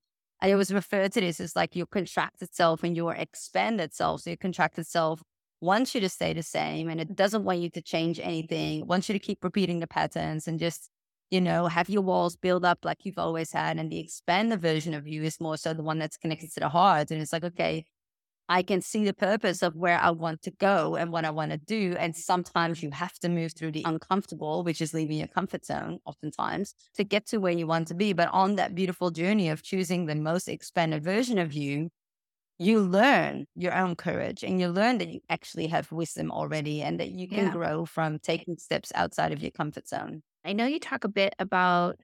I 0.42 0.52
always 0.52 0.72
refer 0.72 1.08
to 1.08 1.20
this 1.20 1.40
as 1.40 1.56
like 1.56 1.74
your 1.74 1.86
contracted 1.86 2.54
self 2.54 2.84
and 2.84 2.94
your 2.94 3.14
expanded 3.14 3.94
self. 3.94 4.20
So 4.20 4.30
your 4.30 4.36
contracted 4.36 4.86
self 4.86 5.22
wants 5.60 5.94
you 5.94 6.00
to 6.00 6.08
stay 6.08 6.32
the 6.32 6.42
same 6.42 6.88
and 6.88 7.00
it 7.00 7.14
doesn't 7.14 7.44
want 7.44 7.60
you 7.60 7.70
to 7.70 7.82
change 7.82 8.20
anything, 8.20 8.86
wants 8.86 9.08
you 9.08 9.12
to 9.12 9.18
keep 9.18 9.42
repeating 9.42 9.80
the 9.80 9.86
patterns 9.86 10.46
and 10.46 10.58
just, 10.58 10.90
you 11.30 11.40
know, 11.40 11.66
have 11.66 11.88
your 11.88 12.02
walls 12.02 12.36
build 12.36 12.64
up 12.64 12.78
like 12.84 13.04
you've 13.04 13.18
always 13.18 13.52
had. 13.52 13.78
And 13.78 13.90
the 13.90 14.00
expanded 14.00 14.60
version 14.60 14.94
of 14.94 15.06
you 15.06 15.22
is 15.22 15.40
more 15.40 15.56
so 15.56 15.72
the 15.72 15.82
one 15.82 15.98
that's 15.98 16.16
connected 16.16 16.52
to 16.52 16.60
the 16.60 16.68
heart. 16.68 17.10
And 17.10 17.20
it's 17.20 17.32
like, 17.32 17.44
okay, 17.44 17.84
I 18.48 18.62
can 18.62 18.80
see 18.80 19.04
the 19.04 19.14
purpose 19.14 19.62
of 19.62 19.74
where 19.74 19.98
I 19.98 20.10
want 20.10 20.42
to 20.42 20.52
go 20.52 20.94
and 20.94 21.10
what 21.10 21.24
I 21.24 21.30
want 21.30 21.50
to 21.50 21.56
do. 21.56 21.96
And 21.98 22.14
sometimes 22.14 22.82
you 22.82 22.90
have 22.92 23.14
to 23.20 23.28
move 23.28 23.52
through 23.54 23.72
the 23.72 23.82
uncomfortable, 23.84 24.62
which 24.62 24.80
is 24.80 24.94
leaving 24.94 25.18
your 25.18 25.26
comfort 25.26 25.64
zone, 25.64 25.98
oftentimes, 26.04 26.74
to 26.94 27.02
get 27.02 27.26
to 27.28 27.38
where 27.38 27.52
you 27.52 27.66
want 27.66 27.88
to 27.88 27.94
be. 27.94 28.12
But 28.12 28.28
on 28.32 28.54
that 28.56 28.74
beautiful 28.74 29.10
journey 29.10 29.48
of 29.48 29.62
choosing 29.62 30.06
the 30.06 30.14
most 30.14 30.48
expanded 30.48 31.02
version 31.02 31.38
of 31.38 31.54
you, 31.54 31.90
you 32.58 32.80
learn 32.80 33.46
your 33.54 33.74
own 33.74 33.96
courage 33.96 34.42
and 34.42 34.60
you 34.60 34.68
learn 34.68 34.98
that 34.98 35.08
you 35.08 35.20
actually 35.28 35.66
have 35.66 35.92
wisdom 35.92 36.30
already 36.30 36.82
and 36.82 36.98
that 37.00 37.10
you 37.10 37.28
can 37.28 37.46
yeah. 37.46 37.52
grow 37.52 37.84
from 37.84 38.18
taking 38.18 38.56
steps 38.56 38.90
outside 38.94 39.32
of 39.32 39.42
your 39.42 39.50
comfort 39.50 39.86
zone. 39.86 40.22
I 40.44 40.52
know 40.52 40.64
you 40.64 40.80
talk 40.80 41.04
a 41.04 41.08
bit 41.08 41.34
about 41.38 41.96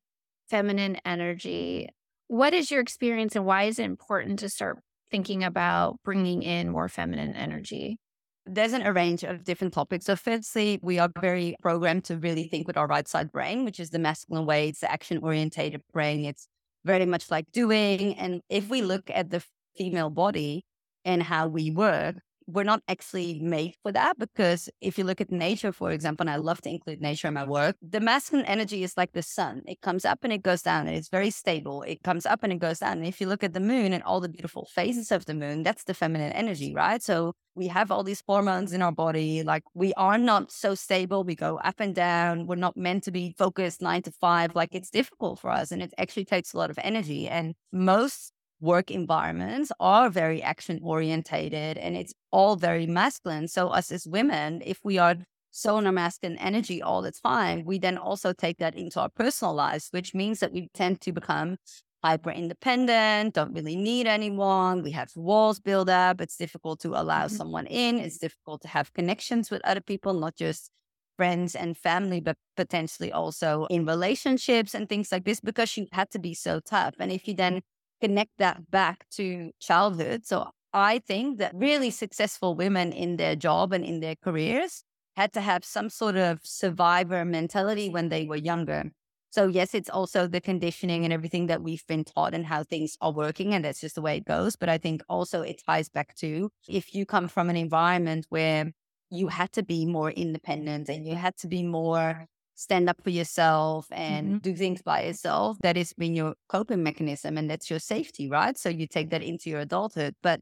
feminine 0.51 0.99
energy. 1.07 1.89
What 2.29 2.53
is 2.53 2.71
your 2.71 2.81
experience 2.81 3.35
and 3.35 3.47
why 3.47 3.65
is 3.65 3.79
it 3.79 3.85
important 3.85 4.41
to 4.41 4.49
start 4.49 4.79
thinking 5.11 5.43
about 5.43 5.97
bringing 6.05 6.43
in 6.43 6.71
more 6.71 6.89
feminine 6.89 7.35
energy? 7.35 7.99
There's 8.45 8.73
an, 8.73 8.83
a 8.83 8.93
range 8.93 9.23
of 9.23 9.45
different 9.45 9.73
topics. 9.73 10.07
So, 10.07 10.17
firstly, 10.17 10.81
we 10.83 10.99
are 10.99 11.09
very 11.21 11.55
programmed 11.63 12.05
to 12.07 12.17
really 12.17 12.49
think 12.49 12.67
with 12.67 12.77
our 12.77 12.89
right 12.89 13.07
side 13.07 13.31
brain, 13.31 13.65
which 13.65 13.79
is 13.79 13.91
the 13.91 14.01
masculine 14.01 14.47
way. 14.47 14.69
It's 14.69 14.81
the 14.81 14.91
action 14.91 15.21
orientated 15.23 15.81
brain. 15.93 16.25
It's 16.25 16.49
very 16.85 17.07
much 17.07 17.31
like 17.31 17.53
doing. 17.53 18.19
And 18.19 18.41
if 18.49 18.69
we 18.69 18.83
look 18.83 19.11
at 19.15 19.31
the 19.31 19.45
female 19.77 20.11
body 20.11 20.65
and 21.05 21.23
how 21.23 21.49
we 21.49 21.71
work, 21.71 22.17
we're 22.47 22.65
not 22.65 22.83
actually 22.89 23.39
made 23.41 23.75
for 23.83 23.93
that 23.93 24.19
because 24.19 24.69
if 24.81 24.99
you 24.99 25.05
look 25.05 25.21
at 25.21 25.31
nature, 25.31 25.73
for 25.73 25.91
example, 25.91 26.25
and 26.25 26.31
I 26.31 26.37
love 26.37 26.61
to 26.63 26.71
include 26.71 27.01
nature 27.01 27.29
in 27.29 27.35
my 27.35 27.45
work, 27.45 27.77
the 27.83 28.01
masculine 28.01 28.47
energy 28.47 28.83
is 28.83 28.97
like 28.97 29.13
the 29.13 29.23
sun. 29.23 29.63
It 29.67 29.81
comes 29.81 30.05
up 30.05 30.21
and 30.23 30.33
it 30.33 30.43
goes 30.43 30.63
down 30.63 30.87
and 30.87 30.97
it's 30.97 31.09
very 31.09 31.31
stable. 31.31 31.83
It 31.83 32.03
comes 32.03 32.27
up 32.27 32.43
and 32.43 32.53
it 32.53 32.59
goes 32.59 32.81
down. 32.81 32.99
And 32.99 33.07
if 33.07 33.21
you 33.21 33.27
look 33.27 33.45
at 33.45 33.55
the 33.55 33.61
moon 33.61 33.93
and 33.93 34.03
all 34.03 34.21
the 34.21 34.29
beautiful 34.29 34.69
phases 34.75 35.11
of 35.11 35.25
the 35.25 35.35
moon, 35.35 35.63
that's 35.63 35.85
the 35.85 35.95
feminine 35.95 36.33
energy, 36.33 36.75
right? 36.75 37.03
So 37.03 37.33
we 37.55 37.69
have 37.69 37.91
all 37.91 38.03
these 38.03 38.23
hormones 38.27 38.73
in 38.73 38.83
our 38.83 38.93
body. 38.93 39.43
Like 39.43 39.63
we 39.75 39.93
are 39.95 40.19
not 40.19 40.51
so 40.51 40.75
stable. 40.75 41.25
We 41.25 41.35
go 41.35 41.59
up 41.59 41.81
and 41.81 41.95
down. 41.95 42.47
We're 42.47 42.57
not 42.57 42.77
meant 42.77 43.05
to 43.05 43.11
be 43.11 43.35
focused 43.39 43.83
nine 43.83 44.03
to 44.03 44.13
five. 44.13 44.55
Like 44.55 44.71
it's 44.73 44.91
difficult 44.91 45.39
for 45.39 45.51
us 45.51 45.71
and 45.71 45.83
it 45.83 45.93
actually 45.99 46.25
takes 46.25 46.53
a 46.53 46.59
lot 46.59 46.71
of 46.71 46.79
energy. 46.83 47.29
And 47.29 47.55
most 47.73 48.33
work 48.63 48.91
environments 48.91 49.73
are 49.81 50.09
very 50.09 50.43
action 50.43 50.79
orientated 50.83 51.77
and 51.77 51.97
it's 51.97 52.15
all 52.31 52.57
very 52.57 52.87
masculine. 52.87 53.49
So 53.49 53.69
us 53.69 53.91
as 53.91 54.07
women, 54.07 54.63
if 54.65 54.79
we 54.85 54.99
are 54.99 55.17
so 55.51 55.77
in 55.79 55.87
our 55.87 55.93
masculine 55.93 56.39
energy 56.39 56.81
all 56.81 57.03
the 57.03 57.13
time, 57.13 57.65
we 57.67 57.79
then 57.79 57.99
also 57.99 58.33
take 58.33 58.59
that 58.59 58.75
into 58.75 59.01
our 59.01 59.11
personal 59.11 59.53
lives, 59.53 59.89
which 59.91 60.15
means 60.15 60.41
that 60.41 60.53
we 60.53 60.69
tend 60.73 61.01
to 61.03 61.13
become 61.13 61.57
hyper 62.03 62.31
independent, 62.31 63.35
don't 63.35 63.53
really 63.53 63.77
need 63.77 64.07
anyone. 64.07 64.83
We 64.83 64.93
have 64.93 65.11
walls 65.15 65.61
built 65.61 65.89
up. 65.89 66.21
It's 66.21 66.37
difficult 66.37 66.81
to 66.81 66.91
allow 66.91 67.27
mm-hmm. 67.27 67.37
someone 67.37 67.67
in. 67.67 67.99
It's 67.99 68.19
difficult 68.19 68.63
to 68.63 68.69
have 68.69 68.93
connections 68.93 69.51
with 69.51 69.61
other 69.65 69.81
people, 69.81 70.15
not 70.15 70.37
just 70.37 70.71
friends 71.17 71.55
and 71.55 71.77
family, 71.77 72.21
but 72.21 72.37
potentially 72.57 73.13
also 73.13 73.67
in 73.71 73.87
relationships 73.87 74.75
and 74.75 74.89
things 74.89 75.13
like 75.13 75.25
this 75.25 75.41
because 75.41 75.77
you 75.77 75.87
had 75.93 76.11
to 76.11 76.19
be 76.19 76.35
so 76.35 76.61
tough. 76.61 76.95
And 76.99 77.13
if 77.13 77.29
you 77.29 77.35
then 77.35 77.61
connect 78.03 78.33
that 78.39 78.71
back 78.71 79.07
to 79.13 79.53
childhood. 79.61 80.27
So 80.27 80.51
I 80.73 80.99
think 80.99 81.39
that 81.39 81.53
really 81.55 81.91
successful 81.91 82.55
women 82.57 82.93
in 82.93 83.17
their 83.17 83.37
job 83.37 83.73
and 83.73 83.85
in 83.85 84.01
their 84.01 84.17
careers 84.17 84.83
had 85.17 85.33
to 85.35 85.41
have 85.41 85.65
some 85.65 85.89
sort 85.89 86.17
of 86.17 86.41
survivor 86.43 87.25
mentality 87.25 87.89
when 87.89 88.09
they 88.09 88.25
were 88.27 88.37
younger. 88.37 88.91
So, 89.31 89.47
yes, 89.47 89.75
it's 89.75 89.89
also 89.89 90.27
the 90.27 90.41
conditioning 90.41 91.05
and 91.05 91.13
everything 91.13 91.47
that 91.47 91.63
we've 91.63 91.87
been 91.87 92.05
taught 92.05 92.35
and 92.35 92.45
how 92.45 92.65
things 92.65 92.97
are 93.01 93.13
working. 93.13 93.55
And 93.55 93.65
that's 93.65 93.81
just 93.81 93.95
the 93.95 94.03
way 94.03 94.17
it 94.17 94.27
goes. 94.27 94.57
But 94.57 94.69
I 94.69 94.79
think 94.79 95.03
also 95.09 95.43
it 95.43 95.63
ties 95.65 95.89
back 95.89 96.15
to 96.17 96.51
if 96.69 96.95
you 96.95 97.07
come 97.07 97.29
from 97.29 97.49
an 97.49 97.57
environment 97.57 98.27
where 98.29 98.73
you 99.11 99.29
had 99.29 99.53
to 99.53 99.63
be 99.63 99.87
more 99.87 100.11
independent 100.11 100.89
and 100.89 101.07
you 101.07 101.15
had 101.15 101.37
to 101.39 101.49
be 101.49 101.63
more 101.63 102.27
stand 102.55 102.89
up 102.89 103.03
for 103.03 103.11
yourself 103.11 103.87
and 103.91 104.27
mm-hmm. 104.27 104.37
do 104.39 104.55
things 104.55 104.83
by 104.83 105.05
yourself, 105.05 105.59
that 105.63 105.77
has 105.77 105.93
been 105.93 106.15
your 106.15 106.35
coping 106.49 106.83
mechanism 106.83 107.39
and 107.39 107.51
that's 107.51 107.71
your 107.71 107.79
safety, 107.79 108.29
right? 108.29 108.57
So 108.59 108.69
you 108.69 108.87
take 108.87 109.11
that 109.11 109.23
into 109.23 109.51
your 109.51 109.61
adulthood. 109.61 110.15
But 110.23 110.41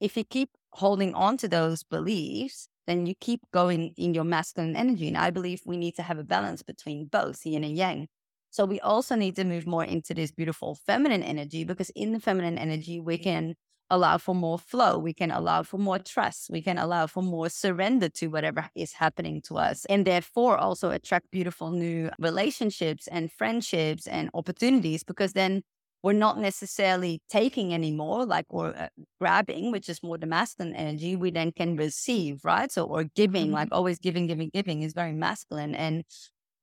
if 0.00 0.16
you 0.16 0.24
keep 0.24 0.50
holding 0.72 1.14
on 1.14 1.36
to 1.38 1.48
those 1.48 1.82
beliefs, 1.82 2.68
then 2.86 3.06
you 3.06 3.14
keep 3.20 3.40
going 3.52 3.94
in 3.96 4.14
your 4.14 4.24
masculine 4.24 4.76
energy. 4.76 5.08
And 5.08 5.16
I 5.16 5.30
believe 5.30 5.62
we 5.64 5.76
need 5.76 5.94
to 5.96 6.02
have 6.02 6.18
a 6.18 6.24
balance 6.24 6.62
between 6.62 7.06
both 7.06 7.46
yin 7.46 7.64
and 7.64 7.76
yang. 7.76 8.08
So 8.50 8.64
we 8.64 8.80
also 8.80 9.16
need 9.16 9.36
to 9.36 9.44
move 9.44 9.66
more 9.66 9.84
into 9.84 10.14
this 10.14 10.30
beautiful 10.30 10.76
feminine 10.86 11.22
energy 11.22 11.64
because 11.64 11.90
in 11.90 12.12
the 12.12 12.20
feminine 12.20 12.58
energy, 12.58 13.00
we 13.00 13.18
can 13.18 13.54
allow 13.90 14.18
for 14.18 14.34
more 14.34 14.58
flow. 14.58 14.98
We 14.98 15.12
can 15.12 15.30
allow 15.30 15.62
for 15.62 15.78
more 15.78 15.98
trust. 15.98 16.50
We 16.50 16.62
can 16.62 16.78
allow 16.78 17.06
for 17.06 17.22
more 17.22 17.48
surrender 17.48 18.08
to 18.10 18.28
whatever 18.28 18.68
is 18.74 18.92
happening 18.92 19.42
to 19.42 19.58
us. 19.58 19.84
And 19.86 20.06
therefore 20.06 20.58
also 20.58 20.90
attract 20.90 21.30
beautiful 21.30 21.70
new 21.70 22.10
relationships 22.18 23.06
and 23.08 23.30
friendships 23.30 24.06
and 24.06 24.30
opportunities 24.34 25.04
because 25.04 25.32
then 25.32 25.62
we're 26.02 26.12
not 26.12 26.38
necessarily 26.38 27.22
taking 27.30 27.72
anymore, 27.72 28.26
like 28.26 28.44
or 28.50 28.76
uh, 28.76 28.88
grabbing, 29.18 29.72
which 29.72 29.88
is 29.88 30.02
more 30.02 30.18
the 30.18 30.26
masculine 30.26 30.74
energy. 30.74 31.16
We 31.16 31.30
then 31.30 31.50
can 31.50 31.76
receive, 31.76 32.44
right? 32.44 32.70
So, 32.70 32.84
or 32.84 33.04
giving, 33.04 33.46
mm-hmm. 33.46 33.54
like 33.54 33.68
always 33.72 33.98
giving, 33.98 34.26
giving, 34.26 34.50
giving 34.52 34.82
is 34.82 34.92
very 34.92 35.12
masculine. 35.12 35.74
And 35.74 36.04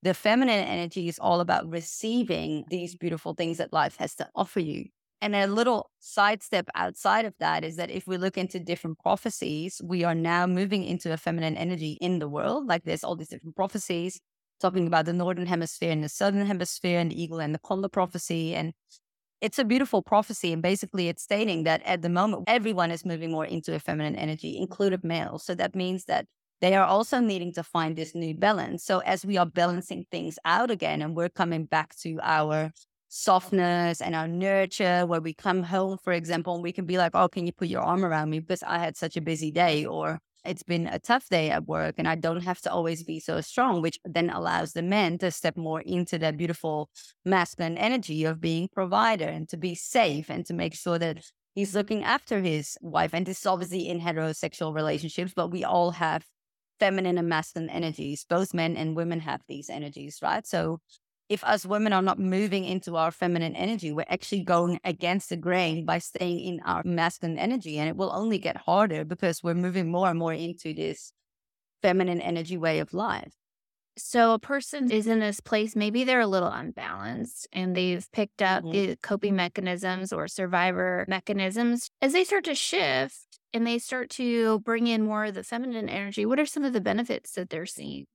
the 0.04 0.13
feminine 0.13 0.63
energy 0.63 1.08
is 1.08 1.18
all 1.18 1.40
about 1.40 1.68
receiving 1.68 2.66
these 2.70 2.96
beautiful 2.96 3.34
things 3.34 3.58
that 3.58 3.74
life 3.74 3.98
has 3.98 4.13
to 4.16 4.30
offer 4.36 4.60
you. 4.60 4.86
And 5.22 5.36
a 5.36 5.46
little 5.46 5.92
sidestep 6.00 6.68
outside 6.74 7.25
of 7.25 7.36
that 7.40 7.63
is 7.63 7.75
that 7.75 7.92
if 7.92 8.08
we 8.08 8.18
look 8.18 8.38
into 8.38 8.60
different 8.60 8.98
prophecies, 8.98 9.80
we 9.84 10.04
are 10.04 10.16
now 10.16 10.48
moving 10.48 10.84
into 10.84 11.13
a 11.13 11.18
feminine 11.18 11.56
energy 11.56 11.98
in 12.01 12.18
the 12.18 12.28
world. 12.28 12.66
Like 12.66 12.84
there's 12.84 13.04
all 13.04 13.16
these 13.16 13.30
different 13.30 13.56
prophecies 13.56 14.20
talking 14.60 14.88
about 14.88 15.06
the 15.06 15.13
northern 15.13 15.46
hemisphere 15.46 15.92
and 15.92 16.04
the 16.04 16.10
southern 16.10 16.46
hemisphere 16.46 17.00
and 17.00 17.12
the 17.12 17.22
eagle 17.22 17.40
and 17.40 17.54
the 17.54 17.60
condor 17.60 17.90
prophecy. 17.90 18.56
And 18.56 18.74
it's 19.42 19.60
a 19.60 19.63
beautiful 19.63 20.01
prophecy. 20.01 20.54
And 20.54 20.62
basically, 20.62 21.08
it's 21.08 21.24
stating 21.24 21.63
that 21.63 21.84
at 21.84 22.01
the 22.01 22.10
moment, 22.10 22.44
everyone 22.48 22.90
is 22.92 23.06
moving 23.06 23.32
more 23.32 23.46
into 23.46 23.75
a 23.75 23.80
feminine 23.80 24.16
energy, 24.16 24.58
including 24.58 25.01
males. 25.04 25.46
So 25.46 25.54
that 25.56 25.75
means 25.75 26.06
that 26.06 26.25
they 26.62 26.75
are 26.75 26.86
also 26.86 27.20
needing 27.20 27.54
to 27.54 27.63
find 27.63 27.96
this 27.96 28.13
new 28.13 28.36
balance. 28.36 28.84
So 28.84 29.00
as 29.00 29.25
we 29.25 29.38
are 29.38 29.48
balancing 29.48 30.06
things 30.12 30.38
out 30.46 30.70
again 30.70 31.01
and 31.01 31.16
we're 31.16 31.30
coming 31.30 31.66
back 31.66 31.96
to 31.98 32.20
our 32.22 32.72
softness 33.13 34.00
and 34.00 34.15
our 34.15 34.27
nurture 34.27 35.06
where 35.06 35.20
we 35.20 35.34
come 35.34 35.63
home 35.63 35.98
for 36.01 36.13
example 36.13 36.53
and 36.53 36.63
we 36.63 36.72
can 36.72 36.86
be 36.86 36.98
like 36.98 37.12
oh 37.13 37.27
can 37.27 37.46
you 37.46 37.51
put 37.51 37.68
your 37.68 37.82
arm 37.82 38.06
around 38.06 38.30
me? 38.30 38.39
Because 38.39 38.63
i 38.63 38.77
had 38.77 38.96
such 38.96 39.18
a 39.18 39.22
busy 39.22 39.51
day 39.51 39.84
or 39.84 40.18
it's 40.46 40.63
been 40.63 40.88
a 40.88 40.98
tough 40.98 41.27
day 41.27 41.50
at 41.50 41.68
work 41.68 41.96
and 41.98 42.08
i 42.08 42.15
don't 42.15 42.41
have 42.44 42.62
to 42.62 42.72
always 42.72 43.03
be 43.03 43.20
so 43.20 43.41
strong 43.41 43.82
which 43.82 44.00
then 44.06 44.30
allows 44.30 44.72
the 44.72 44.82
men 44.82 45.18
to 45.18 45.30
step 45.30 45.58
more 45.58 45.82
into 45.82 46.18
that 46.18 46.38
beautiful 46.38 46.89
masculine 47.25 47.77
energy 47.77 48.24
of 48.24 48.39
being 48.39 48.70
provider 48.72 49.27
and 49.27 49.50
to 49.50 49.58
be 49.58 49.75
safe 49.75 50.30
and 50.30 50.46
to 50.46 50.53
make 50.53 50.74
sure 50.74 50.98
that 50.98 51.18
he's 51.53 51.75
looking 51.75 52.06
after 52.06 52.39
his 52.39 52.77
wife 52.80 53.13
and 53.13 53.25
this 53.25 53.41
is 53.41 53.46
obviously 53.46 53.89
in 53.89 54.00
heterosexual 54.00 54.74
relationships 54.74 55.34
but 55.36 55.51
we 55.51 55.65
all 55.65 55.91
have 55.91 56.25
feminine 56.82 57.20
and 57.20 57.30
masculine 57.30 57.70
energies. 57.70 58.25
Both 58.27 58.56
men 58.56 58.75
and 58.75 58.96
women 58.96 59.20
have 59.20 59.41
these 59.48 59.70
energies 59.70 60.18
right? 60.24 60.46
So 60.48 60.80
if 61.32 61.46
us 61.46 61.66
women 61.66 61.94
are 61.94 62.02
not 62.02 62.20
moving 62.20 62.66
into 62.66 62.98
our 62.98 63.10
feminine 63.10 63.56
energy, 63.56 63.94
we're 63.94 64.04
actually 64.10 64.44
going 64.44 64.82
against 64.84 65.30
the 65.30 65.38
grain 65.38 65.86
by 65.86 65.98
staying 65.98 66.42
in 66.42 66.60
our 66.66 66.84
masculine 66.84 67.40
energy. 67.40 67.78
And 67.78 67.88
it 67.88 67.96
will 67.96 68.12
only 68.14 68.38
get 68.38 68.58
harder 68.58 69.06
because 69.06 69.42
we're 69.42 69.54
moving 69.54 69.90
more 69.90 70.10
and 70.10 70.20
more 70.20 70.34
into 70.34 70.74
this 70.74 71.14
feminine 71.82 72.20
energy 72.20 72.58
way 72.58 72.80
of 72.80 72.94
life. 72.94 73.32
So 73.98 74.34
a 74.34 74.40
person 74.40 74.92
is 74.92 75.08
in 75.08 75.22
this 75.22 75.40
place, 75.40 75.74
maybe 75.74 76.04
they're 76.04 76.20
a 76.20 76.28
little 76.28 76.52
unbalanced 76.52 77.48
and 77.54 77.78
they've 77.78 78.06
picked 78.12 78.42
up 78.42 78.64
mm-hmm. 78.64 78.72
the 78.72 78.96
coping 79.02 79.38
mechanisms 79.38 80.12
or 80.12 80.28
survivor 80.28 81.06
mechanisms. 81.08 81.90
As 82.02 82.12
they 82.12 82.26
start 82.26 82.44
to 82.44 82.56
shift 82.56 83.40
and 83.54 83.66
they 83.66 83.80
start 83.80 84.10
to 84.12 84.60
bring 84.60 84.88
in 84.88 85.04
more 85.04 85.26
of 85.26 85.36
the 85.36 85.44
feminine 85.44 85.88
energy, 85.88 86.26
what 86.26 86.42
are 86.42 86.46
some 86.46 86.66
of 86.66 86.74
the 86.74 86.82
benefits 86.82 87.32
that 87.34 87.50
they're 87.50 87.66
seeing? 87.66 88.06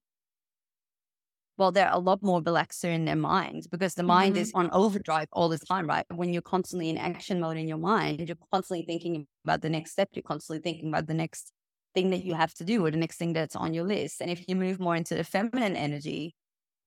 Well, 1.59 1.73
they're 1.73 1.91
a 1.91 1.99
lot 1.99 2.23
more 2.23 2.43
relaxer 2.43 2.93
in 2.93 3.05
their 3.05 3.17
minds 3.17 3.67
because 3.67 3.95
the 3.95 4.03
mind 4.03 4.35
mm-hmm. 4.35 4.43
is 4.43 4.53
on 4.55 4.71
overdrive 4.73 5.29
all 5.33 5.49
the 5.49 5.59
time, 5.59 5.87
right? 5.87 6.05
When 6.15 6.33
you're 6.33 6.43
constantly 6.43 6.91
in 6.91 6.99
action 6.99 7.41
mode 7.41 7.57
in 7.57 7.69
your 7.69 7.79
mind, 7.79 8.29
you're 8.29 8.37
constantly 8.53 8.85
thinking 8.85 9.27
about 9.45 9.63
the 9.63 9.71
next 9.71 9.93
step, 9.93 10.11
you're 10.13 10.23
constantly 10.23 10.63
thinking 10.63 10.89
about 10.89 11.07
the 11.07 11.15
next 11.15 11.53
thing 11.95 12.11
that 12.11 12.25
you 12.25 12.35
have 12.35 12.53
to 12.55 12.65
do 12.65 12.85
or 12.85 12.91
the 12.91 12.99
next 12.99 13.17
thing 13.17 13.33
that's 13.33 13.57
on 13.57 13.73
your 13.73 13.85
list. 13.85 14.21
And 14.21 14.31
if 14.31 14.45
you 14.47 14.55
move 14.55 14.79
more 14.79 14.97
into 14.97 15.15
the 15.15 15.25
feminine 15.25 15.77
energy, 15.77 16.35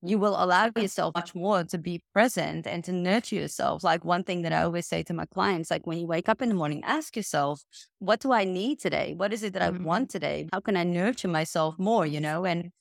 you 0.01 0.17
will 0.17 0.41
allow 0.41 0.71
yourself 0.77 1.13
much 1.15 1.35
more 1.35 1.63
to 1.65 1.77
be 1.77 2.01
present 2.13 2.65
and 2.65 2.83
to 2.85 2.93
nurture 2.93 3.35
yourself. 3.35 3.83
Like 3.83 4.05
one 4.05 4.23
thing 4.23 4.43
that 4.43 4.53
I 4.53 4.63
always 4.63 4.87
say 4.87 5.03
to 5.03 5.13
my 5.13 5.25
clients, 5.25 5.69
like 5.69 5.85
when 5.85 5.97
you 5.97 6.07
wake 6.07 6.29
up 6.29 6.41
in 6.41 6.47
the 6.47 6.55
morning, 6.55 6.83
ask 6.85 7.17
yourself, 7.17 7.63
what 7.97 8.21
do 8.21 8.31
I 8.31 8.45
need 8.45 8.79
today? 8.79 9.13
What 9.17 9.33
is 9.33 9.43
it 9.43 9.53
that 9.53 9.61
I 9.61 9.71
mm-hmm. 9.71 9.83
want 9.83 10.09
today? 10.09 10.47
How 10.53 10.61
can 10.61 10.77
I 10.77 10.83
nurture 10.83 11.27
myself 11.27 11.77
more, 11.77 12.05
you 12.05 12.21
know? 12.21 12.45
And 12.45 12.71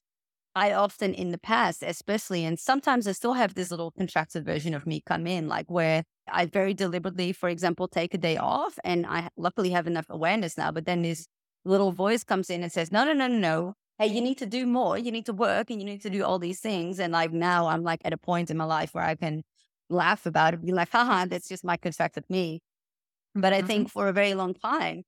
I 0.59 0.73
often 0.73 1.15
in 1.15 1.31
the 1.31 1.39
past, 1.39 1.85
especially, 1.87 2.45
and 2.45 2.59
sometimes 2.59 3.07
I 3.07 3.13
still 3.13 3.35
have 3.35 3.55
this 3.55 3.71
little 3.71 3.93
contracted 3.93 4.45
version 4.45 4.75
of 4.75 4.87
me 4.87 5.01
come 5.07 5.25
in, 5.29 5.47
like 5.47 5.71
where 5.71 6.03
I 6.29 6.47
very 6.47 6.75
deliberately, 6.75 7.33
for 7.33 7.49
example, 7.49 7.87
take 7.87 8.13
a 8.13 8.19
day 8.19 8.37
off 8.37 8.77
and 8.83 9.07
I 9.07 9.29
luckily 9.37 9.71
have 9.71 9.87
enough 9.87 10.07
awareness 10.09 10.59
now, 10.59 10.73
but 10.73 10.85
then 10.85 11.03
this 11.03 11.29
little 11.65 11.93
voice 11.93 12.25
comes 12.25 12.51
in 12.51 12.65
and 12.65 12.73
says, 12.73 12.91
no, 12.91 13.05
no, 13.05 13.13
no, 13.13 13.29
no, 13.29 13.39
no. 13.39 13.75
Hey, 14.01 14.09
you 14.09 14.21
need 14.21 14.39
to 14.39 14.47
do 14.47 14.67
more. 14.67 14.99
You 14.99 15.13
need 15.13 15.27
to 15.27 15.33
work 15.33 15.71
and 15.71 15.81
you 15.81 15.87
need 15.87 16.03
to 16.03 16.11
do 16.11 16.25
all 16.25 16.41
these 16.41 16.59
things. 16.59 16.99
And 16.99 17.13
like 17.13 17.33
now 17.33 17.69
I'm 17.69 17.85
like 17.85 18.01
at 18.05 18.13
a 18.13 18.19
point 18.19 18.51
in 18.51 18.57
my 18.57 18.65
life 18.65 18.95
where 18.95 19.05
I 19.05 19.15
can 19.15 19.45
laugh 19.89 20.27
about 20.27 20.55
it, 20.55 20.65
be 20.65 20.73
like, 20.73 20.91
haha, 20.91 21.27
that's 21.27 21.49
just 21.49 21.65
my 21.65 21.77
contracted 21.77 22.25
me. 22.29 22.63
But 23.35 23.53
I 23.53 23.59
mm-hmm. 23.59 23.67
think 23.69 23.91
for 23.91 24.09
a 24.09 24.13
very 24.13 24.35
long 24.35 24.55
time, 24.55 25.05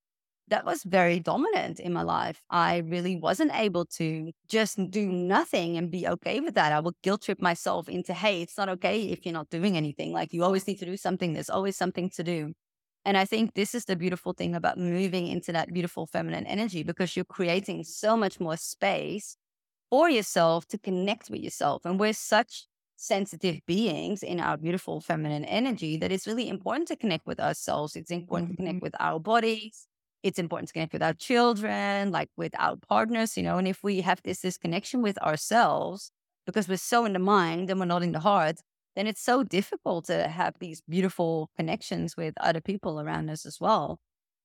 that 0.51 0.67
was 0.67 0.83
very 0.83 1.21
dominant 1.21 1.81
in 1.81 1.93
my 1.93 2.03
life. 2.03 2.43
I 2.51 2.79
really 2.79 3.17
wasn't 3.17 3.53
able 3.55 3.87
to 3.97 4.33
just 4.49 4.79
do 4.91 5.11
nothing 5.11 5.79
and 5.79 5.91
be 5.91 6.07
okay 6.07 6.41
with 6.41 6.55
that. 6.55 6.73
I 6.73 6.81
would 6.81 6.95
guilt 7.03 7.23
trip 7.23 7.41
myself 7.41 7.89
into, 7.89 8.13
hey, 8.13 8.43
it's 8.43 8.59
not 8.59 8.69
okay 8.69 9.03
if 9.05 9.25
you're 9.25 9.33
not 9.33 9.49
doing 9.49 9.77
anything. 9.77 10.13
Like 10.13 10.33
you 10.33 10.45
always 10.45 10.67
need 10.67 10.79
to 10.81 10.85
do 10.85 10.97
something. 10.97 11.33
There's 11.33 11.51
always 11.51 11.77
something 11.77 12.11
to 12.11 12.23
do. 12.23 12.53
And 13.05 13.17
I 13.17 13.25
think 13.25 13.55
this 13.55 13.75
is 13.75 13.87
the 13.87 13.97
beautiful 13.97 14.35
thing 14.35 14.55
about 14.55 14.77
moving 14.77 15.27
into 15.27 15.53
that 15.53 15.73
beautiful 15.73 16.07
feminine 16.07 16.47
energy 16.47 16.83
because 16.83 17.17
you're 17.17 17.25
creating 17.25 17.85
so 17.85 18.17
much 18.17 18.39
more 18.39 18.59
space 18.59 19.37
for 19.89 20.11
yourself 20.11 20.67
to 20.69 20.79
connect 20.79 21.31
with 21.31 21.41
yourself. 21.41 21.87
And 21.87 21.99
we're 21.99 22.13
such 22.13 22.67
sensitive 22.97 23.61
beings 23.67 24.23
in 24.23 24.39
our 24.39 24.59
beautiful 24.59 25.01
feminine 25.01 25.47
energy 25.47 25.97
that 25.97 26.13
it's 26.13 26.27
really 26.27 26.51
important 26.51 26.89
to 26.89 26.97
connect 26.97 27.27
with 27.27 27.41
ourselves. 27.41 27.97
It's 27.97 28.11
important 28.11 28.51
mm-hmm. 28.51 28.57
to 28.57 28.69
connect 28.69 28.83
with 28.83 28.95
our 29.01 29.19
bodies 29.19 29.87
it's 30.23 30.39
important 30.39 30.69
to 30.69 30.73
connect 30.73 30.93
with 30.93 31.03
our 31.03 31.15
children, 31.15 32.11
like 32.11 32.29
with 32.37 32.53
our 32.59 32.77
partners, 32.77 33.37
you 33.37 33.43
know. 33.43 33.59
And 33.59 33.69
if 33.69 33.83
we 33.83 34.01
have 34.03 34.21
this 34.23 34.41
disconnection 34.41 35.03
with 35.03 35.19
ourselves 35.19 36.11
because 36.47 36.69
we're 36.69 36.77
so 36.77 37.05
in 37.05 37.13
the 37.13 37.19
mind 37.19 37.71
and 37.71 37.79
we're 37.79 37.87
not 37.87 38.03
in 38.03 38.13
the 38.13 38.21
heart, 38.21 38.61
then 38.97 39.07
it's 39.07 39.23
so 39.23 39.43
difficult 39.43 40.07
to 40.07 40.29
have 40.29 40.55
these 40.59 40.83
beautiful 40.89 41.51
connections 41.57 42.17
with 42.17 42.35
other 42.41 42.61
people 42.61 43.01
around 43.01 43.31
us 43.31 43.47
as 43.47 43.59
well. 43.61 43.99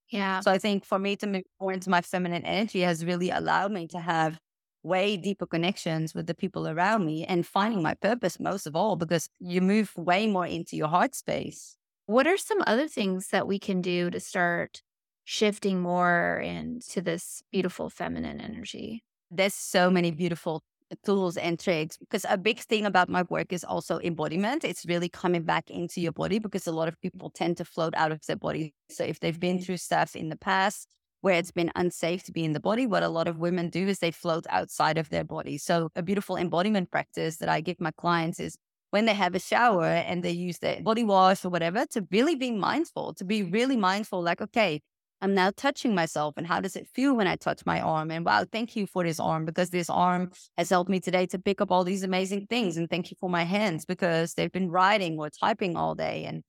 Yeah. 0.09 0.39
So 0.41 0.51
I 0.51 0.57
think 0.57 0.85
for 0.85 0.99
me 0.99 1.15
to 1.17 1.27
move 1.27 1.43
more 1.59 1.73
into 1.73 1.89
my 1.89 2.01
feminine 2.01 2.45
energy 2.45 2.81
has 2.81 3.03
really 3.03 3.31
allowed 3.31 3.71
me 3.71 3.87
to 3.87 3.99
have 3.99 4.37
way 4.83 5.17
deeper 5.17 5.47
connections 5.47 6.13
with 6.13 6.27
the 6.27 6.35
people 6.35 6.67
around 6.67 7.05
me 7.05 7.25
and 7.25 7.45
finding 7.45 7.81
my 7.81 7.95
purpose 7.95 8.39
most 8.39 8.67
of 8.67 8.75
all 8.75 8.95
because 8.95 9.27
you 9.39 9.59
move 9.61 9.91
way 9.97 10.27
more 10.27 10.45
into 10.45 10.75
your 10.75 10.87
heart 10.87 11.15
space. 11.15 11.75
What 12.05 12.27
are 12.27 12.37
some 12.37 12.63
other 12.67 12.87
things 12.87 13.29
that 13.29 13.47
we 13.47 13.57
can 13.57 13.81
do 13.81 14.11
to 14.11 14.19
start 14.19 14.83
shifting 15.25 15.81
more 15.81 16.39
into 16.39 17.01
this 17.01 17.43
beautiful 17.51 17.89
feminine 17.89 18.39
energy? 18.39 19.03
There's 19.29 19.53
so 19.53 19.89
many 19.89 20.11
beautiful 20.11 20.63
tools 21.03 21.35
and 21.35 21.59
tricks 21.59 21.97
because 21.97 22.25
a 22.29 22.37
big 22.37 22.59
thing 22.59 22.85
about 22.85 23.09
my 23.09 23.23
work 23.23 23.51
is 23.51 23.63
also 23.63 23.99
embodiment. 23.99 24.63
It's 24.63 24.85
really 24.85 25.09
coming 25.09 25.43
back 25.43 25.69
into 25.69 25.99
your 25.99 26.11
body 26.11 26.39
because 26.39 26.67
a 26.67 26.71
lot 26.71 26.87
of 26.87 27.01
people 27.01 27.31
tend 27.31 27.57
to 27.57 27.65
float 27.65 27.93
out 27.97 28.11
of 28.11 28.25
their 28.25 28.35
body. 28.35 28.73
So 28.89 29.03
if 29.03 29.19
they've 29.19 29.39
been 29.39 29.59
through 29.59 29.77
stuff 29.77 30.15
in 30.15 30.29
the 30.29 30.37
past 30.37 30.87
where 31.21 31.35
it's 31.35 31.51
been 31.51 31.71
unsafe 31.75 32.23
to 32.23 32.31
be 32.31 32.45
in 32.45 32.53
the 32.53 32.59
body, 32.59 32.85
what 32.85 33.01
a 33.01 33.09
lot 33.09 33.27
of 33.27 33.39
women 33.39 33.69
do 33.69 33.87
is 33.87 33.97
they 33.97 34.11
float 34.11 34.45
outside 34.49 34.99
of 34.99 35.09
their 35.09 35.23
body. 35.23 35.57
So 35.57 35.89
a 35.95 36.03
beautiful 36.03 36.37
embodiment 36.37 36.91
practice 36.91 37.37
that 37.37 37.49
I 37.49 37.61
give 37.61 37.81
my 37.81 37.91
clients 37.97 38.39
is 38.39 38.55
when 38.91 39.05
they 39.05 39.15
have 39.15 39.33
a 39.33 39.39
shower 39.39 39.85
and 39.85 40.23
they 40.23 40.31
use 40.31 40.59
their 40.59 40.81
body 40.81 41.03
wash 41.03 41.43
or 41.43 41.49
whatever 41.49 41.85
to 41.87 42.07
really 42.11 42.35
be 42.35 42.51
mindful, 42.51 43.15
to 43.15 43.25
be 43.25 43.41
really 43.41 43.75
mindful, 43.75 44.21
like, 44.21 44.39
okay, 44.39 44.81
I'm 45.21 45.33
now 45.33 45.51
touching 45.55 45.95
myself 45.95 46.35
and 46.37 46.45
how 46.45 46.59
does 46.59 46.75
it 46.75 46.87
feel 46.93 47.15
when 47.15 47.27
I 47.27 47.35
touch 47.35 47.65
my 47.65 47.79
arm? 47.79 48.11
And 48.11 48.25
wow, 48.25 48.45
thank 48.51 48.75
you 48.75 48.85
for 48.85 49.03
this 49.03 49.19
arm 49.19 49.45
because 49.45 49.69
this 49.69 49.89
arm 49.89 50.31
has 50.57 50.69
helped 50.69 50.89
me 50.89 50.99
today 50.99 51.25
to 51.27 51.39
pick 51.39 51.61
up 51.61 51.71
all 51.71 51.83
these 51.83 52.03
amazing 52.03 52.47
things. 52.47 52.77
And 52.77 52.89
thank 52.89 53.11
you 53.11 53.17
for 53.19 53.29
my 53.29 53.43
hands 53.43 53.85
because 53.85 54.33
they've 54.33 54.51
been 54.51 54.69
writing 54.69 55.17
or 55.17 55.29
typing 55.29 55.75
all 55.77 55.95
day. 55.95 56.25
And 56.25 56.43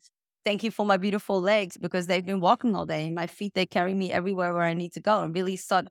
thank 0.44 0.62
you 0.62 0.70
for 0.70 0.85
my 0.85 0.96
beautiful 0.96 1.40
legs 1.40 1.76
because 1.76 2.06
they've 2.06 2.26
been 2.26 2.40
walking 2.40 2.75
all 2.75 2.87
day. 2.87 3.06
And 3.06 3.14
my 3.14 3.26
feet, 3.26 3.54
they 3.54 3.66
carry 3.66 3.94
me 3.94 4.12
everywhere 4.12 4.52
where 4.52 4.64
I 4.64 4.75
need 4.75 4.92
to 4.94 5.00
go 5.00 5.23
and 5.23 5.35
really 5.35 5.56
start 5.56 5.87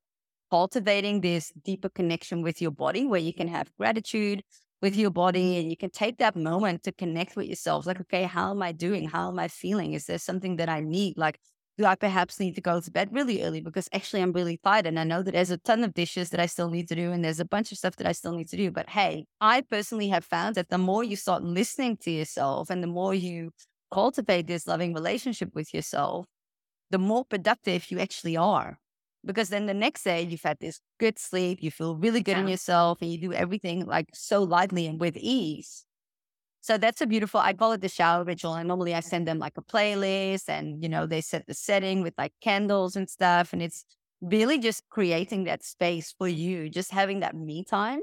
cultivating 0.52 1.22
this 1.22 1.52
deeper 1.64 1.90
connection 1.90 2.42
with 2.42 2.62
your 2.62 2.72
body 2.72 3.06
where 3.06 3.20
you 3.20 3.34
can 3.34 3.48
have 3.48 3.72
gratitude 3.78 4.44
with 4.82 4.96
your 4.96 5.10
body 5.10 5.58
and 5.58 5.70
you 5.70 5.78
can 5.78 5.90
take 5.90 6.18
that 6.18 6.36
moment 6.36 6.84
to 6.84 6.92
connect 6.92 7.36
with 7.36 7.48
yourself. 7.48 7.86
Like, 7.86 8.02
okay, 8.02 8.24
how 8.24 8.52
am 8.52 8.62
I 8.62 8.72
doing? 8.72 9.08
How 9.08 9.30
am 9.30 9.40
I 9.40 9.48
feeling? 9.48 9.94
Is 9.94 10.06
there 10.06 10.20
something 10.20 10.58
that 10.58 10.70
I 10.70 10.82
need? 10.82 11.18
Like, 11.18 11.40
do 11.78 11.86
I 11.86 11.96
perhaps 11.96 12.40
need 12.40 12.56
to 12.56 12.62
go 12.62 12.80
to 12.80 12.92
bed 12.92 13.10
really 13.12 13.44
early 13.44 13.60
because 13.60 13.90
actually 13.92 14.22
I'm 14.22 14.32
really 14.32 14.58
tired 14.64 14.86
and 14.86 14.98
I 14.98 15.04
know 15.04 15.22
that 15.22 15.32
there's 15.32 15.52
a 15.52 15.58
ton 15.58 15.84
of 15.84 15.94
dishes 15.94 16.30
that 16.30 16.40
I 16.40 16.46
still 16.46 16.70
need 16.70 16.88
to 16.88 16.96
do 16.96 17.12
and 17.12 17.24
there's 17.24 17.42
a 17.42 17.46
bunch 17.46 17.72
of 17.72 17.78
stuff 17.78 17.98
that 17.98 18.08
I 18.08 18.14
still 18.14 18.32
need 18.32 18.48
to 18.50 18.58
do. 18.58 18.72
But 18.72 18.90
hey, 18.90 19.26
I 19.42 19.62
personally 19.62 20.08
have 20.10 20.24
found 20.24 20.56
that 20.56 20.70
the 20.70 20.78
more 20.78 21.04
you 21.04 21.16
start 21.18 21.44
listening 21.44 21.98
to 21.98 22.12
yourself 22.12 22.70
and 22.70 22.82
the 22.82 22.88
more 22.88 23.14
you 23.14 23.52
cultivate 23.92 24.48
this 24.48 24.68
loving 24.68 24.94
relationship 24.94 25.54
with 25.54 25.74
yourself, 25.74 26.26
the 26.92 26.98
more 26.98 27.26
productive 27.26 27.92
you 27.92 28.00
actually 28.00 28.38
are. 28.38 28.80
Because 29.26 29.50
then 29.50 29.66
the 29.66 29.74
next 29.74 30.04
day 30.04 30.22
you've 30.22 30.44
had 30.44 30.60
this 30.60 30.80
good 31.00 31.18
sleep, 31.18 31.58
you 31.62 31.72
feel 31.72 31.96
really 31.98 32.22
good 32.22 32.34
yeah. 32.34 32.42
in 32.42 32.48
yourself, 32.48 33.02
and 33.02 33.12
you 33.12 33.20
do 33.20 33.34
everything 33.34 33.86
like 33.86 34.06
so 34.14 34.44
lightly 34.44 34.86
and 34.86 35.00
with 35.00 35.18
ease. 35.18 35.84
So 36.66 36.80
that's 36.80 37.00
a 37.00 37.06
beautiful, 37.06 37.40
I 37.40 37.54
call 37.54 37.74
it 37.74 37.82
the 37.82 37.90
shower 37.90 38.24
ritual. 38.24 38.56
And 38.56 38.68
normally 38.68 38.96
I 38.96 39.00
send 39.02 39.28
them 39.28 39.38
like 39.38 39.54
a 39.56 39.62
playlist 39.62 40.50
and, 40.50 40.82
you 40.82 40.90
know, 40.90 41.06
they 41.06 41.22
set 41.22 41.46
the 41.46 41.54
setting 41.54 42.02
with 42.02 42.16
like 42.18 42.34
candles 42.42 42.96
and 42.96 43.08
stuff. 43.08 43.54
And 43.54 43.62
it's 43.62 43.86
really 44.20 44.58
just 44.58 44.82
creating 44.90 45.44
that 45.44 45.64
space 45.64 46.16
for 46.18 46.28
you, 46.28 46.68
just 46.70 46.92
having 46.92 47.20
that 47.20 47.36
me 47.36 47.64
time. 47.64 48.00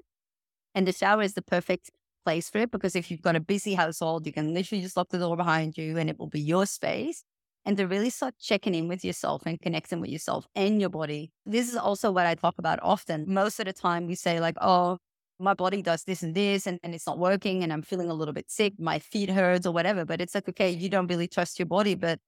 And 0.75 0.87
the 0.87 0.93
shower 0.93 1.23
is 1.23 1.35
the 1.35 1.43
perfect 1.43 1.91
place 2.25 2.51
for 2.51 2.59
it 2.59 2.71
because 2.71 2.95
if 2.97 3.11
you've 3.11 3.23
got 3.23 3.37
a 3.37 3.41
busy 3.41 3.75
household, 3.75 4.27
you 4.27 4.33
can 4.33 4.55
literally 4.55 4.83
just 4.83 4.97
lock 4.97 5.09
the 5.11 5.19
door 5.19 5.37
behind 5.37 5.77
you 5.77 5.99
and 5.99 6.09
it 6.11 6.19
will 6.19 6.29
be 6.29 6.41
your 6.41 6.67
space. 6.67 7.25
and 7.65 7.77
to 7.77 7.87
really 7.87 8.11
start 8.11 8.35
checking 8.41 8.75
in 8.75 8.89
with 8.89 9.05
yourself 9.05 9.43
and 9.47 9.61
connecting 9.61 10.01
with 10.01 10.11
yourself 10.11 10.47
and 10.55 10.81
your 10.81 10.91
body. 10.91 11.31
This 11.47 11.69
is 11.69 11.77
also 11.77 12.11
what 12.11 12.27
I 12.27 12.35
talk 12.35 12.57
about 12.59 12.79
often. 12.83 13.25
Most 13.29 13.61
of 13.61 13.67
the 13.67 13.73
time, 13.73 14.07
we 14.07 14.15
say, 14.17 14.41
like, 14.41 14.57
oh, 14.61 14.99
my 15.43 15.55
body 15.55 15.83
does 15.83 16.05
this 16.05 16.23
and 16.23 16.35
this, 16.35 16.67
and, 16.67 16.79
and 16.83 16.95
it's 16.95 17.07
not 17.07 17.19
working, 17.19 17.63
and 17.63 17.73
I'm 17.73 17.83
feeling 17.83 18.11
a 18.11 18.15
little 18.15 18.35
bit 18.35 18.51
sick, 18.51 18.75
my 18.79 18.99
feet 18.99 19.31
hurts 19.31 19.67
or 19.67 19.73
whatever. 19.73 20.05
But 20.05 20.21
it's 20.21 20.35
like, 20.35 20.49
okay, 20.49 20.71
you 20.71 20.89
don't 20.89 21.09
really 21.09 21.29
trust 21.29 21.59
your 21.59 21.67
body, 21.67 21.95
but 21.95 22.21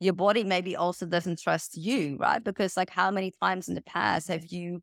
your 0.00 0.14
body 0.14 0.44
maybe 0.44 0.76
also 0.76 1.06
doesn't 1.06 1.40
trust 1.40 1.76
you, 1.76 2.16
right? 2.18 2.42
Because, 2.42 2.76
like, 2.76 2.90
how 2.90 3.10
many 3.10 3.32
times 3.42 3.68
in 3.68 3.74
the 3.74 3.82
past 3.82 4.28
have 4.28 4.46
you 4.46 4.82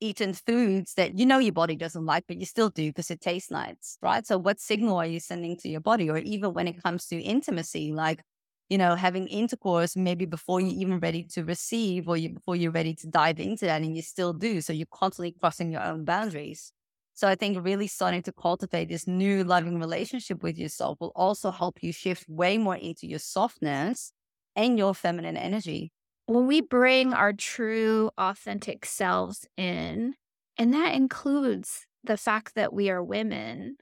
eaten 0.00 0.34
foods 0.34 0.94
that 0.94 1.18
you 1.18 1.24
know 1.26 1.38
your 1.38 1.52
body 1.52 1.76
doesn't 1.76 2.06
like, 2.06 2.24
but 2.26 2.38
you 2.38 2.46
still 2.46 2.70
do 2.70 2.90
because 2.90 3.10
it 3.10 3.20
tastes 3.20 3.50
nice, 3.50 3.98
right? 4.02 4.26
So, 4.26 4.38
what 4.38 4.60
signal 4.60 4.96
are 4.98 5.06
you 5.06 5.20
sending 5.20 5.56
to 5.58 5.68
your 5.68 5.80
body? 5.80 6.10
Or 6.10 6.18
even 6.18 6.52
when 6.54 6.68
it 6.68 6.82
comes 6.82 7.06
to 7.08 7.20
intimacy, 7.20 7.92
like, 7.92 8.22
you 8.68 8.78
know, 8.78 8.94
having 8.96 9.28
intercourse 9.28 9.96
maybe 9.96 10.24
before 10.26 10.60
you're 10.60 10.80
even 10.80 11.00
ready 11.00 11.24
to 11.34 11.44
receive 11.44 12.08
or 12.08 12.16
you, 12.16 12.30
before 12.30 12.56
you're 12.56 12.72
ready 12.72 12.94
to 12.94 13.06
dive 13.06 13.40
into 13.40 13.66
that, 13.66 13.82
and 13.82 13.96
you 13.96 14.02
still 14.02 14.32
do. 14.32 14.60
So, 14.60 14.72
you're 14.72 14.86
constantly 14.92 15.32
crossing 15.40 15.72
your 15.72 15.82
own 15.82 16.04
boundaries. 16.04 16.72
So, 17.14 17.28
I 17.28 17.34
think 17.34 17.62
really 17.64 17.86
starting 17.86 18.22
to 18.22 18.32
cultivate 18.32 18.88
this 18.88 19.06
new 19.06 19.44
loving 19.44 19.78
relationship 19.78 20.42
with 20.42 20.58
yourself 20.58 20.98
will 21.00 21.12
also 21.14 21.50
help 21.50 21.82
you 21.82 21.92
shift 21.92 22.28
way 22.28 22.58
more 22.58 22.76
into 22.76 23.06
your 23.06 23.18
softness 23.18 24.12
and 24.56 24.78
your 24.78 24.94
feminine 24.94 25.36
energy 25.36 25.92
when 26.26 26.46
we 26.46 26.60
bring 26.60 27.12
our 27.12 27.32
true, 27.32 28.10
authentic 28.16 28.86
selves 28.86 29.46
in, 29.56 30.14
and 30.56 30.72
that 30.72 30.94
includes 30.94 31.86
the 32.04 32.16
fact 32.16 32.54
that 32.54 32.72
we 32.72 32.90
are 32.90 33.02
women 33.02 33.76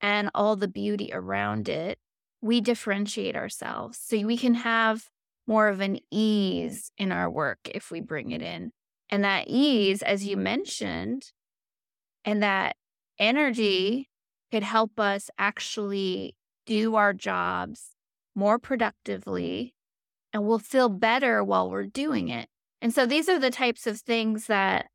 and 0.00 0.30
all 0.34 0.56
the 0.56 0.68
beauty 0.68 1.10
around 1.12 1.68
it, 1.68 1.98
we 2.40 2.60
differentiate 2.60 3.36
ourselves. 3.36 3.98
So 3.98 4.18
we 4.26 4.36
can 4.36 4.54
have 4.54 5.08
more 5.46 5.68
of 5.68 5.80
an 5.80 5.98
ease 6.10 6.92
in 6.98 7.12
our 7.12 7.30
work 7.30 7.58
if 7.66 7.90
we 7.90 8.00
bring 8.00 8.30
it 8.30 8.42
in. 8.42 8.72
And 9.10 9.24
that 9.24 9.48
ease, 9.48 10.02
as 10.02 10.26
you 10.26 10.36
mentioned, 10.36 11.32
and 12.28 12.42
that 12.42 12.76
energy 13.18 14.10
could 14.52 14.62
help 14.62 15.00
us 15.00 15.30
actually 15.38 16.36
do 16.66 16.94
our 16.94 17.14
jobs 17.14 17.92
more 18.34 18.58
productively 18.58 19.74
and 20.34 20.44
we'll 20.44 20.58
feel 20.58 20.90
better 20.90 21.42
while 21.42 21.70
we're 21.70 21.86
doing 21.86 22.28
it. 22.28 22.46
And 22.82 22.92
so 22.92 23.06
these 23.06 23.30
are 23.30 23.38
the 23.38 23.50
types 23.50 23.86
of 23.86 23.98
things 23.98 24.46
that 24.46 24.88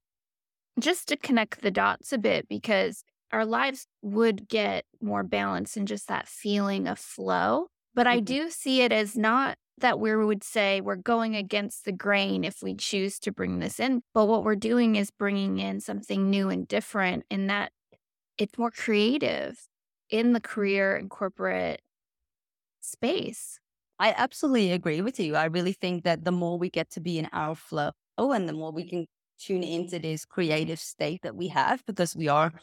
just 0.79 1.07
to 1.07 1.17
connect 1.17 1.61
the 1.61 1.71
dots 1.71 2.13
a 2.13 2.19
bit, 2.19 2.47
because 2.47 3.03
our 3.31 3.47
lives 3.47 3.87
would 4.03 4.47
get 4.47 4.85
more 5.01 5.23
balanced 5.23 5.75
and 5.75 5.87
just 5.87 6.07
that 6.07 6.27
feeling 6.27 6.87
of 6.87 6.99
flow. 6.99 7.65
But 7.95 8.05
I 8.05 8.17
mm-hmm. 8.17 8.25
do 8.25 8.49
see 8.51 8.83
it 8.83 8.91
as 8.91 9.17
not 9.17 9.57
that 9.83 9.99
we 9.99 10.15
would 10.15 10.43
say 10.43 10.81
we're 10.81 10.95
going 10.95 11.35
against 11.35 11.85
the 11.85 11.91
grain 11.91 12.43
if 12.43 12.63
we 12.63 12.73
choose 12.73 13.19
to 13.19 13.31
bring 13.31 13.59
this 13.59 13.79
in. 13.79 14.01
But 14.13 14.25
what 14.25 14.43
we're 14.43 14.55
doing 14.55 14.95
is 14.95 15.11
bringing 15.11 15.59
in 15.59 15.79
something 15.81 16.29
new 16.29 16.49
and 16.49 16.67
different, 16.67 17.25
and 17.29 17.49
that 17.49 17.71
it's 18.39 18.57
more 18.57 18.71
creative 18.71 19.67
in 20.09 20.33
the 20.33 20.41
career 20.41 20.95
and 20.95 21.09
corporate 21.09 21.81
space. 22.81 23.59
I 23.99 24.15
absolutely 24.17 24.71
agree 24.71 25.01
with 25.01 25.19
you. 25.19 25.35
I 25.35 25.45
really 25.45 25.73
think 25.73 26.03
that 26.03 26.25
the 26.25 26.31
more 26.31 26.57
we 26.57 26.69
get 26.69 26.89
to 26.91 26.99
be 26.99 27.19
in 27.19 27.29
our 27.31 27.53
flow 27.53 27.91
oh, 28.17 28.31
and 28.31 28.47
the 28.47 28.53
more 28.53 28.71
we 28.71 28.87
can 28.87 29.05
tune 29.39 29.63
into 29.63 29.99
this 29.99 30.25
creative 30.25 30.79
state 30.79 31.21
that 31.23 31.35
we 31.35 31.49
have, 31.49 31.85
because 31.85 32.15
we 32.15 32.27
are 32.27 32.53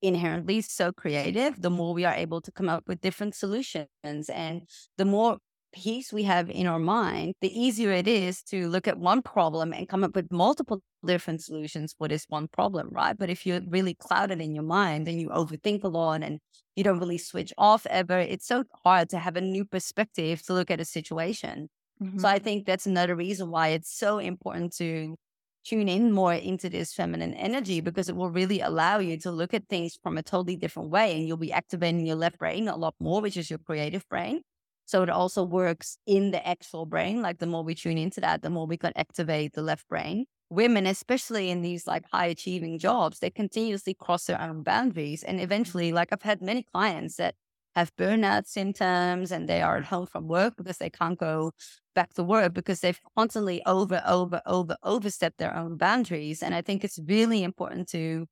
inherently 0.00 0.60
so 0.60 0.92
creative, 0.92 1.60
the 1.60 1.70
more 1.70 1.92
we 1.92 2.04
are 2.04 2.14
able 2.14 2.40
to 2.40 2.52
come 2.52 2.68
up 2.68 2.84
with 2.86 3.00
different 3.00 3.34
solutions. 3.34 3.88
And 4.04 4.62
the 4.96 5.04
more 5.04 5.38
peace 5.72 6.12
we 6.12 6.24
have 6.24 6.50
in 6.50 6.66
our 6.66 6.78
mind, 6.78 7.34
the 7.40 7.58
easier 7.58 7.90
it 7.90 8.08
is 8.08 8.42
to 8.44 8.68
look 8.68 8.88
at 8.88 8.98
one 8.98 9.22
problem 9.22 9.72
and 9.72 9.88
come 9.88 10.04
up 10.04 10.14
with 10.14 10.30
multiple 10.30 10.80
different 11.04 11.42
solutions 11.42 11.94
for 11.96 12.08
this 12.08 12.26
one 12.28 12.48
problem, 12.48 12.88
right? 12.90 13.16
But 13.16 13.30
if 13.30 13.46
you're 13.46 13.60
really 13.68 13.94
clouded 13.94 14.40
in 14.40 14.54
your 14.54 14.64
mind 14.64 15.08
and 15.08 15.20
you 15.20 15.28
overthink 15.28 15.84
a 15.84 15.88
lot 15.88 16.22
and 16.22 16.38
you 16.76 16.84
don't 16.84 16.98
really 16.98 17.18
switch 17.18 17.52
off 17.58 17.86
ever, 17.86 18.18
it's 18.18 18.46
so 18.46 18.64
hard 18.84 19.08
to 19.10 19.18
have 19.18 19.36
a 19.36 19.40
new 19.40 19.64
perspective 19.64 20.42
to 20.44 20.54
look 20.54 20.70
at 20.70 20.80
a 20.80 20.84
situation. 20.84 21.68
Mm-hmm. 22.02 22.18
So 22.18 22.28
I 22.28 22.38
think 22.38 22.66
that's 22.66 22.86
another 22.86 23.16
reason 23.16 23.50
why 23.50 23.68
it's 23.68 23.92
so 23.96 24.18
important 24.18 24.74
to 24.76 25.16
tune 25.64 25.88
in 25.88 26.12
more 26.12 26.32
into 26.32 26.70
this 26.70 26.94
feminine 26.94 27.34
energy 27.34 27.80
because 27.80 28.08
it 28.08 28.16
will 28.16 28.30
really 28.30 28.60
allow 28.60 28.98
you 28.98 29.18
to 29.18 29.30
look 29.30 29.52
at 29.52 29.68
things 29.68 29.98
from 30.02 30.16
a 30.16 30.22
totally 30.22 30.56
different 30.56 30.90
way 30.90 31.14
and 31.16 31.26
you'll 31.26 31.36
be 31.36 31.52
activating 31.52 32.06
your 32.06 32.16
left 32.16 32.38
brain 32.38 32.68
a 32.68 32.76
lot 32.76 32.94
more, 33.00 33.20
which 33.20 33.36
is 33.36 33.50
your 33.50 33.58
creative 33.58 34.08
brain. 34.08 34.40
So 34.88 35.02
it 35.02 35.10
also 35.10 35.42
works 35.42 35.98
in 36.06 36.30
the 36.30 36.46
actual 36.48 36.86
brain. 36.86 37.20
Like 37.20 37.38
the 37.38 37.46
more 37.46 37.62
we 37.62 37.74
tune 37.74 37.98
into 37.98 38.22
that, 38.22 38.40
the 38.40 38.48
more 38.48 38.66
we 38.66 38.78
can 38.78 38.94
activate 38.96 39.52
the 39.52 39.60
left 39.60 39.86
brain. 39.86 40.24
Women, 40.48 40.86
especially 40.86 41.50
in 41.50 41.60
these 41.60 41.86
like 41.86 42.04
high 42.10 42.28
achieving 42.28 42.78
jobs, 42.78 43.18
they 43.18 43.28
continuously 43.28 43.92
cross 43.92 44.24
their 44.24 44.40
own 44.40 44.62
boundaries. 44.62 45.22
And 45.22 45.42
eventually, 45.42 45.92
like 45.92 46.08
I've 46.10 46.22
had 46.22 46.40
many 46.40 46.62
clients 46.62 47.16
that 47.16 47.34
have 47.74 47.94
burnout 47.96 48.46
symptoms 48.46 49.30
and 49.30 49.46
they 49.46 49.60
are 49.60 49.76
at 49.76 49.84
home 49.84 50.06
from 50.06 50.26
work 50.26 50.54
because 50.56 50.78
they 50.78 50.88
can't 50.88 51.18
go 51.18 51.52
back 51.94 52.14
to 52.14 52.22
work 52.22 52.54
because 52.54 52.80
they've 52.80 53.00
constantly 53.14 53.62
over, 53.66 54.02
over, 54.06 54.40
over, 54.46 54.74
overstepped 54.82 55.36
their 55.36 55.54
own 55.54 55.76
boundaries. 55.76 56.42
And 56.42 56.54
I 56.54 56.62
think 56.62 56.82
it's 56.82 56.98
really 57.06 57.42
important 57.42 57.88
to 57.90 58.26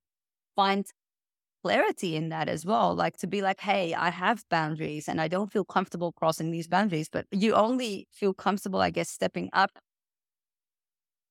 find 0.56 0.86
clarity 1.62 2.16
in 2.16 2.28
that 2.30 2.48
as 2.48 2.64
well. 2.64 2.94
Like 2.94 3.16
to 3.18 3.26
be 3.26 3.42
like, 3.42 3.60
hey, 3.60 3.94
I 3.94 4.10
have 4.10 4.44
boundaries 4.50 5.08
and 5.08 5.20
I 5.20 5.28
don't 5.28 5.52
feel 5.52 5.64
comfortable 5.64 6.12
crossing 6.12 6.50
these 6.50 6.68
boundaries, 6.68 7.08
but 7.08 7.26
you 7.30 7.54
only 7.54 8.06
feel 8.12 8.34
comfortable, 8.34 8.80
I 8.80 8.90
guess, 8.90 9.10
stepping 9.10 9.50
up 9.52 9.70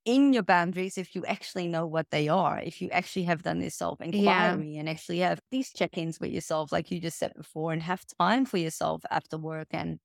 in 0.05 0.33
your 0.33 0.43
boundaries 0.43 0.97
if 0.97 1.15
you 1.15 1.25
actually 1.25 1.67
know 1.67 1.87
what 1.87 2.11
they 2.11 2.27
are, 2.27 2.59
if 2.59 2.81
you 2.81 2.89
actually 2.91 3.23
have 3.23 3.41
done 3.41 3.59
this 3.59 3.75
self 3.75 3.99
inquiry 4.01 4.23
yeah. 4.23 4.79
and 4.79 4.87
actually 4.87 5.19
have 5.19 5.39
these 5.51 5.73
check 5.73 5.97
ins 5.97 6.19
with 6.19 6.31
yourself, 6.31 6.71
like 6.71 6.91
you 6.91 6.99
just 6.99 7.17
said 7.17 7.33
before, 7.35 7.73
and 7.73 7.81
have 7.81 8.03
time 8.19 8.45
for 8.45 8.57
yourself 8.57 9.01
after 9.09 9.37
work 9.37 9.67
and 9.71 9.99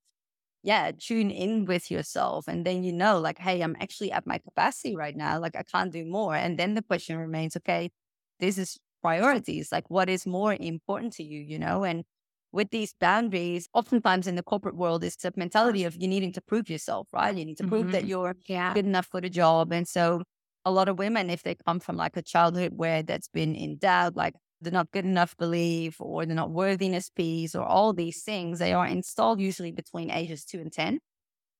yeah, 0.63 0.91
tune 0.97 1.31
in 1.31 1.65
with 1.65 1.89
yourself. 1.91 2.47
And 2.47 2.65
then 2.65 2.83
you 2.83 2.93
know, 2.93 3.19
like, 3.19 3.39
hey, 3.39 3.61
I'm 3.61 3.75
actually 3.79 4.11
at 4.11 4.27
my 4.27 4.37
capacity 4.39 4.95
right 4.95 5.15
now. 5.15 5.39
Like, 5.39 5.55
I 5.55 5.63
can't 5.63 5.91
do 5.91 6.05
more. 6.05 6.35
And 6.35 6.57
then 6.59 6.75
the 6.75 6.83
question 6.83 7.17
remains, 7.17 7.57
okay, 7.57 7.91
this 8.39 8.57
is 8.57 8.77
priorities, 9.01 9.71
like 9.71 9.89
what 9.89 10.09
is 10.09 10.25
more 10.25 10.55
important 10.59 11.13
to 11.13 11.23
you, 11.23 11.39
you 11.39 11.59
know? 11.59 11.83
And 11.83 12.03
with 12.51 12.69
these 12.69 12.93
boundaries, 12.99 13.67
oftentimes 13.73 14.27
in 14.27 14.35
the 14.35 14.43
corporate 14.43 14.75
world, 14.75 15.03
is 15.03 15.15
the 15.15 15.31
mentality 15.35 15.83
of 15.85 15.95
you 15.95 16.07
needing 16.07 16.33
to 16.33 16.41
prove 16.41 16.69
yourself, 16.69 17.07
right? 17.13 17.35
You 17.35 17.45
need 17.45 17.57
to 17.57 17.67
prove 17.67 17.83
mm-hmm. 17.83 17.91
that 17.91 18.05
you're 18.05 18.35
yeah. 18.47 18.73
good 18.73 18.85
enough 18.85 19.07
for 19.07 19.21
the 19.21 19.29
job. 19.29 19.71
And 19.71 19.87
so 19.87 20.23
a 20.65 20.71
lot 20.71 20.89
of 20.89 20.99
women, 20.99 21.29
if 21.29 21.43
they 21.43 21.55
come 21.55 21.79
from 21.79 21.95
like 21.97 22.17
a 22.17 22.21
childhood 22.21 22.73
where 22.75 23.03
that's 23.03 23.29
been 23.29 23.55
in 23.55 23.77
doubt, 23.77 24.15
like 24.15 24.35
they're 24.59 24.71
not 24.71 24.91
good 24.91 25.05
enough 25.05 25.35
belief 25.37 25.95
or 25.99 26.25
they're 26.25 26.35
not 26.35 26.51
worthiness 26.51 27.09
piece 27.09 27.55
or 27.55 27.65
all 27.65 27.93
these 27.93 28.21
things, 28.23 28.59
they 28.59 28.73
are 28.73 28.85
installed 28.85 29.39
usually 29.39 29.71
between 29.71 30.11
ages 30.11 30.45
two 30.45 30.59
and 30.59 30.71
10. 30.71 30.99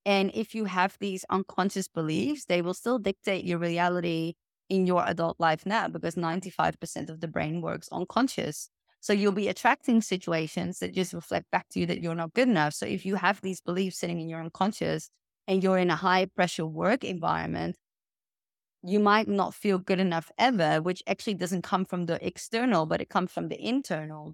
And 0.05 0.31
if 0.33 0.55
you 0.55 0.65
have 0.65 0.97
these 0.99 1.25
unconscious 1.29 1.87
beliefs, 1.87 2.45
they 2.45 2.61
will 2.61 2.73
still 2.73 2.99
dictate 2.99 3.45
your 3.45 3.59
reality 3.59 4.33
in 4.71 4.87
your 4.87 5.05
adult 5.05 5.37
life 5.37 5.65
now 5.65 5.89
because 5.89 6.15
95% 6.15 7.09
of 7.09 7.19
the 7.19 7.27
brain 7.27 7.61
works 7.61 7.89
unconscious. 7.91 8.69
So 9.01 9.11
you'll 9.11 9.33
be 9.33 9.49
attracting 9.49 10.01
situations 10.01 10.79
that 10.79 10.93
just 10.93 11.11
reflect 11.11 11.51
back 11.51 11.67
to 11.71 11.81
you 11.81 11.85
that 11.87 12.01
you're 12.01 12.15
not 12.15 12.33
good 12.33 12.47
enough. 12.47 12.73
So 12.73 12.85
if 12.85 13.05
you 13.05 13.15
have 13.15 13.41
these 13.41 13.59
beliefs 13.59 13.97
sitting 13.97 14.21
in 14.21 14.29
your 14.29 14.39
unconscious 14.39 15.09
and 15.45 15.61
you're 15.61 15.77
in 15.77 15.89
a 15.89 15.97
high 15.97 16.25
pressure 16.25 16.65
work 16.65 17.03
environment, 17.03 17.75
you 18.81 19.01
might 19.01 19.27
not 19.27 19.53
feel 19.53 19.77
good 19.77 19.99
enough 19.99 20.31
ever, 20.37 20.81
which 20.81 21.03
actually 21.05 21.33
doesn't 21.33 21.63
come 21.63 21.83
from 21.83 22.05
the 22.05 22.25
external, 22.25 22.85
but 22.85 23.01
it 23.01 23.09
comes 23.09 23.29
from 23.29 23.49
the 23.49 23.61
internal. 23.61 24.33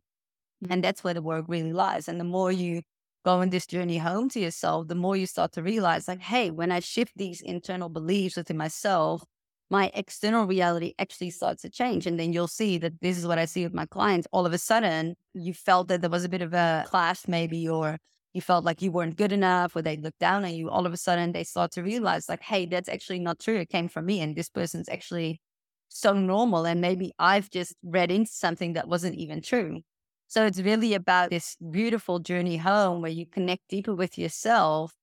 Mm-hmm. 0.63 0.71
And 0.71 0.83
that's 0.83 1.03
where 1.03 1.15
the 1.15 1.21
work 1.23 1.45
really 1.47 1.73
lies. 1.73 2.07
And 2.07 2.19
the 2.19 2.25
more 2.25 2.51
you 2.51 2.83
go 3.25 3.41
on 3.41 3.49
this 3.49 3.65
journey 3.65 3.97
home 3.97 4.29
to 4.29 4.39
yourself, 4.39 4.87
the 4.87 4.95
more 4.95 5.17
you 5.17 5.25
start 5.25 5.53
to 5.53 5.63
realize, 5.63 6.07
like, 6.07 6.21
hey, 6.21 6.51
when 6.51 6.71
I 6.71 6.79
shift 6.79 7.13
these 7.15 7.41
internal 7.41 7.89
beliefs 7.89 8.37
within 8.37 8.57
myself, 8.57 9.23
my 9.69 9.91
external 9.93 10.45
reality 10.45 10.93
actually 10.97 11.29
starts 11.31 11.61
to 11.63 11.69
change. 11.69 12.07
And 12.07 12.19
then 12.19 12.31
you'll 12.31 12.47
see 12.47 12.77
that 12.77 13.01
this 13.01 13.17
is 13.17 13.27
what 13.27 13.37
I 13.37 13.45
see 13.45 13.63
with 13.63 13.73
my 13.73 13.85
clients. 13.85 14.27
All 14.31 14.45
of 14.45 14.53
a 14.53 14.57
sudden, 14.57 15.15
you 15.33 15.53
felt 15.53 15.89
that 15.89 16.01
there 16.01 16.09
was 16.09 16.23
a 16.23 16.29
bit 16.29 16.41
of 16.41 16.53
a 16.53 16.85
clash, 16.87 17.27
maybe, 17.27 17.67
or 17.67 17.97
you 18.33 18.41
felt 18.41 18.63
like 18.63 18.81
you 18.81 18.91
weren't 18.91 19.17
good 19.17 19.31
enough, 19.31 19.75
or 19.75 19.81
they 19.81 19.97
looked 19.97 20.19
down 20.19 20.45
on 20.45 20.53
you. 20.53 20.69
All 20.69 20.85
of 20.85 20.93
a 20.93 20.97
sudden, 20.97 21.31
they 21.31 21.43
start 21.43 21.71
to 21.71 21.83
realize, 21.83 22.29
like, 22.29 22.41
hey, 22.41 22.65
that's 22.65 22.89
actually 22.89 23.19
not 23.19 23.39
true. 23.39 23.57
It 23.57 23.69
came 23.69 23.89
from 23.89 24.05
me. 24.05 24.21
And 24.21 24.35
this 24.35 24.49
person's 24.49 24.89
actually 24.89 25.41
so 25.89 26.13
normal. 26.13 26.65
And 26.65 26.79
maybe 26.79 27.13
I've 27.19 27.49
just 27.49 27.75
read 27.83 28.11
into 28.11 28.31
something 28.31 28.73
that 28.73 28.87
wasn't 28.87 29.15
even 29.15 29.41
true. 29.41 29.81
So 30.27 30.45
it's 30.45 30.59
really 30.59 30.93
about 30.93 31.29
this 31.29 31.55
beautiful 31.71 32.19
journey 32.19 32.57
home 32.57 33.01
where 33.01 33.11
you 33.11 33.25
connect 33.25 33.69
deeper 33.69 33.95
with 33.95 34.17
yourself 34.17 34.93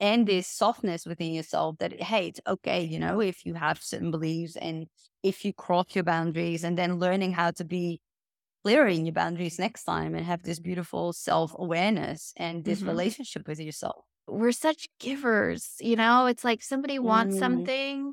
and 0.00 0.26
this 0.26 0.46
softness 0.46 1.06
within 1.06 1.32
yourself 1.32 1.76
that 1.78 2.00
hey 2.00 2.28
it's 2.28 2.40
okay 2.46 2.82
you 2.84 2.98
know 2.98 3.20
if 3.20 3.44
you 3.44 3.54
have 3.54 3.82
certain 3.82 4.10
beliefs 4.10 4.56
and 4.56 4.86
if 5.22 5.44
you 5.44 5.52
cross 5.52 5.86
your 5.94 6.04
boundaries 6.04 6.64
and 6.64 6.78
then 6.78 6.98
learning 6.98 7.32
how 7.32 7.50
to 7.50 7.64
be 7.64 8.00
clearer 8.64 8.88
in 8.88 9.06
your 9.06 9.12
boundaries 9.14 9.58
next 9.58 9.84
time 9.84 10.14
and 10.14 10.26
have 10.26 10.42
this 10.44 10.60
beautiful 10.60 11.12
self-awareness 11.12 12.32
and 12.36 12.64
this 12.64 12.82
mm-hmm. 12.82 12.88
relationship 12.88 13.46
with 13.48 13.60
yourself 13.60 14.04
we're 14.26 14.52
such 14.52 14.88
givers, 15.00 15.76
you 15.80 15.96
know? 15.96 16.26
It's 16.26 16.44
like 16.44 16.62
somebody 16.62 16.98
wants 16.98 17.36
Mm, 17.36 17.38
something 17.38 18.12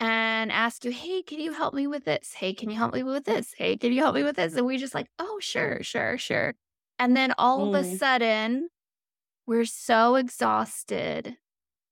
and 0.00 0.52
ask 0.52 0.84
you, 0.84 0.92
"Hey, 0.92 1.22
can 1.22 1.40
you 1.40 1.52
help 1.52 1.74
me 1.74 1.86
with 1.86 2.04
this? 2.04 2.34
Hey, 2.34 2.54
can 2.54 2.70
you 2.70 2.76
help 2.76 2.94
me 2.94 3.02
with 3.02 3.24
this? 3.24 3.54
Hey, 3.56 3.76
can 3.76 3.92
you 3.92 4.02
help 4.02 4.14
me 4.14 4.22
with 4.24 4.36
this?" 4.36 4.56
And 4.56 4.66
we 4.66 4.76
just 4.78 4.94
like, 4.94 5.08
"Oh, 5.18 5.38
sure, 5.40 5.82
sure, 5.82 6.18
sure." 6.18 6.54
And 6.98 7.16
then 7.16 7.34
all 7.38 7.64
of 7.64 7.74
a 7.74 7.84
mm, 7.84 7.84
sudden, 7.84 8.68
we're 9.46 9.64
so 9.64 10.16
exhausted. 10.16 11.36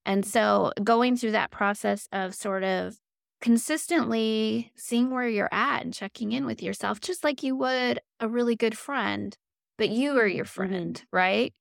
And 0.06 0.26
so 0.26 0.72
going 0.82 1.16
through 1.16 1.32
that 1.32 1.50
process 1.50 2.08
of 2.12 2.34
sort 2.34 2.64
of 2.64 2.98
consistently 3.40 4.72
seeing 4.76 5.10
where 5.10 5.28
you're 5.28 5.52
at 5.52 5.82
and 5.82 5.92
checking 5.92 6.32
in 6.32 6.46
with 6.46 6.62
yourself, 6.62 7.00
just 7.00 7.24
like 7.24 7.42
you 7.42 7.56
would 7.56 8.00
a 8.20 8.28
really 8.28 8.56
good 8.56 8.76
friend, 8.76 9.36
but 9.78 9.90
you 9.90 10.18
are 10.18 10.26
your 10.26 10.44
friend, 10.44 10.96
mm-hmm. 10.96 11.16
right? 11.16 11.54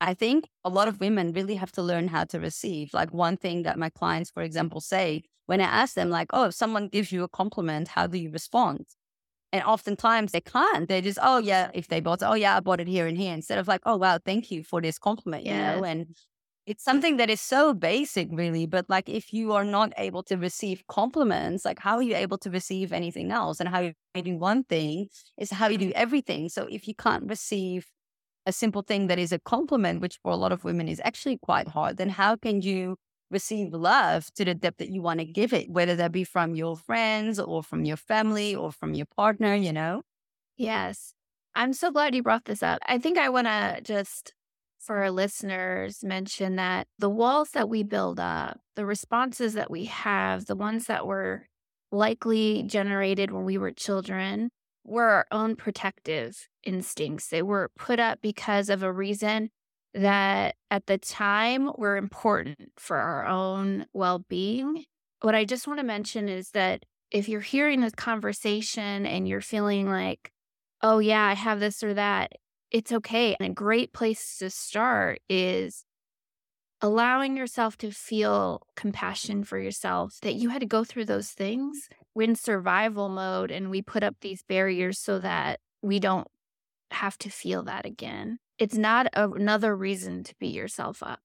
I 0.00 0.14
think 0.14 0.48
a 0.64 0.68
lot 0.68 0.88
of 0.88 1.00
women 1.00 1.32
really 1.32 1.54
have 1.54 1.72
to 1.72 1.82
learn 1.82 2.08
how 2.08 2.24
to 2.24 2.40
receive. 2.40 2.92
Like 2.92 3.14
one 3.14 3.36
thing 3.36 3.62
that 3.62 3.78
my 3.78 3.88
clients, 3.88 4.30
for 4.30 4.42
example, 4.42 4.80
say 4.80 5.22
when 5.46 5.60
I 5.60 5.64
ask 5.64 5.94
them, 5.94 6.10
like, 6.10 6.28
oh, 6.32 6.46
if 6.46 6.54
someone 6.54 6.88
gives 6.88 7.12
you 7.12 7.22
a 7.22 7.28
compliment, 7.28 7.88
how 7.88 8.06
do 8.06 8.18
you 8.18 8.30
respond? 8.30 8.86
And 9.52 9.62
oftentimes 9.64 10.32
they 10.32 10.40
can't. 10.40 10.88
They 10.88 11.02
just, 11.02 11.18
oh 11.22 11.36
yeah, 11.38 11.70
if 11.74 11.88
they 11.88 12.00
bought, 12.00 12.22
it, 12.22 12.24
oh 12.24 12.34
yeah, 12.34 12.56
I 12.56 12.60
bought 12.60 12.80
it 12.80 12.88
here 12.88 13.06
and 13.06 13.18
here, 13.18 13.34
instead 13.34 13.58
of 13.58 13.68
like, 13.68 13.82
oh 13.84 13.96
wow, 13.96 14.18
thank 14.24 14.50
you 14.50 14.64
for 14.64 14.80
this 14.80 14.98
compliment, 14.98 15.44
you 15.44 15.52
know? 15.52 15.84
And 15.84 16.06
it's 16.64 16.82
something 16.84 17.16
that 17.18 17.28
is 17.28 17.40
so 17.40 17.74
basic, 17.74 18.28
really. 18.30 18.66
But 18.66 18.86
like, 18.88 19.08
if 19.08 19.32
you 19.32 19.52
are 19.52 19.64
not 19.64 19.92
able 19.98 20.22
to 20.24 20.36
receive 20.36 20.84
compliments, 20.88 21.64
like, 21.64 21.80
how 21.80 21.96
are 21.96 22.02
you 22.02 22.14
able 22.16 22.38
to 22.38 22.50
receive 22.50 22.92
anything 22.92 23.30
else? 23.30 23.60
And 23.60 23.68
how 23.68 23.80
you 23.80 23.94
do 24.22 24.38
one 24.38 24.64
thing 24.64 25.08
is 25.36 25.50
how 25.50 25.68
you 25.68 25.76
do 25.76 25.92
everything. 25.94 26.48
So 26.48 26.66
if 26.70 26.88
you 26.88 26.94
can't 26.94 27.28
receive 27.28 27.86
a 28.46 28.52
simple 28.52 28.82
thing 28.82 29.08
that 29.08 29.18
is 29.18 29.32
a 29.32 29.38
compliment, 29.38 30.00
which 30.00 30.18
for 30.22 30.32
a 30.32 30.36
lot 30.36 30.52
of 30.52 30.64
women 30.64 30.88
is 30.88 31.00
actually 31.04 31.38
quite 31.38 31.68
hard, 31.68 31.96
then 31.98 32.08
how 32.08 32.36
can 32.36 32.62
you 32.62 32.96
receive 33.32 33.72
love 33.72 34.32
to 34.34 34.44
the 34.44 34.54
depth 34.54 34.78
that 34.78 34.90
you 34.90 35.02
want 35.02 35.20
to 35.20 35.24
give 35.24 35.52
it, 35.52 35.70
whether 35.70 35.96
that 35.96 36.12
be 36.12 36.22
from 36.22 36.54
your 36.54 36.76
friends 36.76 37.40
or 37.40 37.62
from 37.62 37.84
your 37.84 37.96
family 37.96 38.54
or 38.54 38.70
from 38.70 38.94
your 38.94 39.06
partner, 39.16 39.54
you 39.54 39.72
know? 39.72 40.02
Yes. 40.56 41.14
I'm 41.54 41.72
so 41.72 41.90
glad 41.90 42.14
you 42.14 42.22
brought 42.22 42.44
this 42.44 42.62
up. 42.62 42.78
I 42.86 42.98
think 42.98 43.18
I 43.18 43.28
want 43.28 43.46
to 43.46 43.80
just, 43.82 44.34
for 44.78 44.98
our 44.98 45.10
listeners, 45.10 46.04
mention 46.04 46.56
that 46.56 46.86
the 46.98 47.10
walls 47.10 47.50
that 47.50 47.68
we 47.68 47.82
build 47.82 48.20
up, 48.20 48.60
the 48.76 48.86
responses 48.86 49.54
that 49.54 49.70
we 49.70 49.86
have, 49.86 50.46
the 50.46 50.56
ones 50.56 50.86
that 50.86 51.06
were 51.06 51.46
likely 51.90 52.62
generated 52.62 53.30
when 53.30 53.44
we 53.44 53.58
were 53.58 53.70
children, 53.70 54.50
were 54.84 55.08
our 55.10 55.26
own 55.30 55.56
protective 55.56 56.48
instincts. 56.64 57.28
They 57.28 57.42
were 57.42 57.70
put 57.78 58.00
up 58.00 58.20
because 58.22 58.68
of 58.68 58.82
a 58.82 58.92
reason 58.92 59.50
that 59.94 60.56
at 60.70 60.86
the 60.86 60.98
time 60.98 61.70
were 61.76 61.96
important 61.96 62.72
for 62.76 62.96
our 62.96 63.26
own 63.26 63.86
well 63.92 64.24
being. 64.28 64.84
What 65.20 65.34
I 65.34 65.44
just 65.44 65.66
want 65.66 65.80
to 65.80 65.84
mention 65.84 66.28
is 66.28 66.50
that 66.50 66.84
if 67.10 67.28
you're 67.28 67.40
hearing 67.40 67.80
this 67.80 67.94
conversation 67.94 69.06
and 69.06 69.28
you're 69.28 69.42
feeling 69.42 69.88
like, 69.88 70.32
oh, 70.80 70.98
yeah, 70.98 71.24
I 71.24 71.34
have 71.34 71.60
this 71.60 71.82
or 71.82 71.94
that, 71.94 72.32
it's 72.70 72.90
okay. 72.90 73.36
And 73.38 73.50
a 73.50 73.54
great 73.54 73.92
place 73.92 74.38
to 74.38 74.50
start 74.50 75.20
is 75.28 75.84
allowing 76.80 77.36
yourself 77.36 77.76
to 77.78 77.92
feel 77.92 78.62
compassion 78.74 79.44
for 79.44 79.58
yourself 79.58 80.18
that 80.22 80.34
you 80.34 80.48
had 80.48 80.60
to 80.60 80.66
go 80.66 80.82
through 80.82 81.04
those 81.04 81.30
things. 81.30 81.88
We're 82.14 82.28
in 82.28 82.34
survival 82.34 83.08
mode 83.08 83.50
and 83.50 83.70
we 83.70 83.82
put 83.82 84.02
up 84.02 84.16
these 84.20 84.42
barriers 84.42 84.98
so 84.98 85.20
that 85.20 85.60
we 85.80 86.00
don't 86.00 86.26
have 86.90 87.16
to 87.18 87.30
feel 87.30 87.62
that 87.64 87.86
again. 87.86 88.38
It's 88.62 88.76
not 88.76 89.08
a, 89.14 89.28
another 89.28 89.74
reason 89.74 90.22
to 90.22 90.34
beat 90.38 90.54
yourself 90.54 91.02
up. 91.02 91.18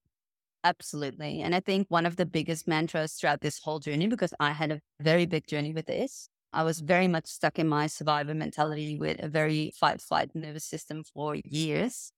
Absolutely. 0.64 1.40
And 1.40 1.54
I 1.54 1.60
think 1.60 1.86
one 1.88 2.04
of 2.04 2.16
the 2.16 2.26
biggest 2.26 2.66
mantras 2.66 3.12
throughout 3.12 3.42
this 3.42 3.60
whole 3.60 3.78
journey, 3.78 4.08
because 4.08 4.34
I 4.40 4.50
had 4.50 4.72
a 4.72 4.80
very 5.00 5.24
big 5.24 5.46
journey 5.46 5.72
with 5.72 5.86
this, 5.86 6.28
I 6.52 6.64
was 6.64 6.80
very 6.80 7.06
much 7.06 7.26
stuck 7.26 7.60
in 7.60 7.68
my 7.68 7.86
survivor 7.86 8.34
mentality 8.34 8.98
with 8.98 9.22
a 9.22 9.28
very 9.28 9.72
fight 9.78 10.00
flight 10.00 10.30
nervous 10.34 10.64
system 10.64 11.04
for 11.04 11.36
years. 11.36 12.10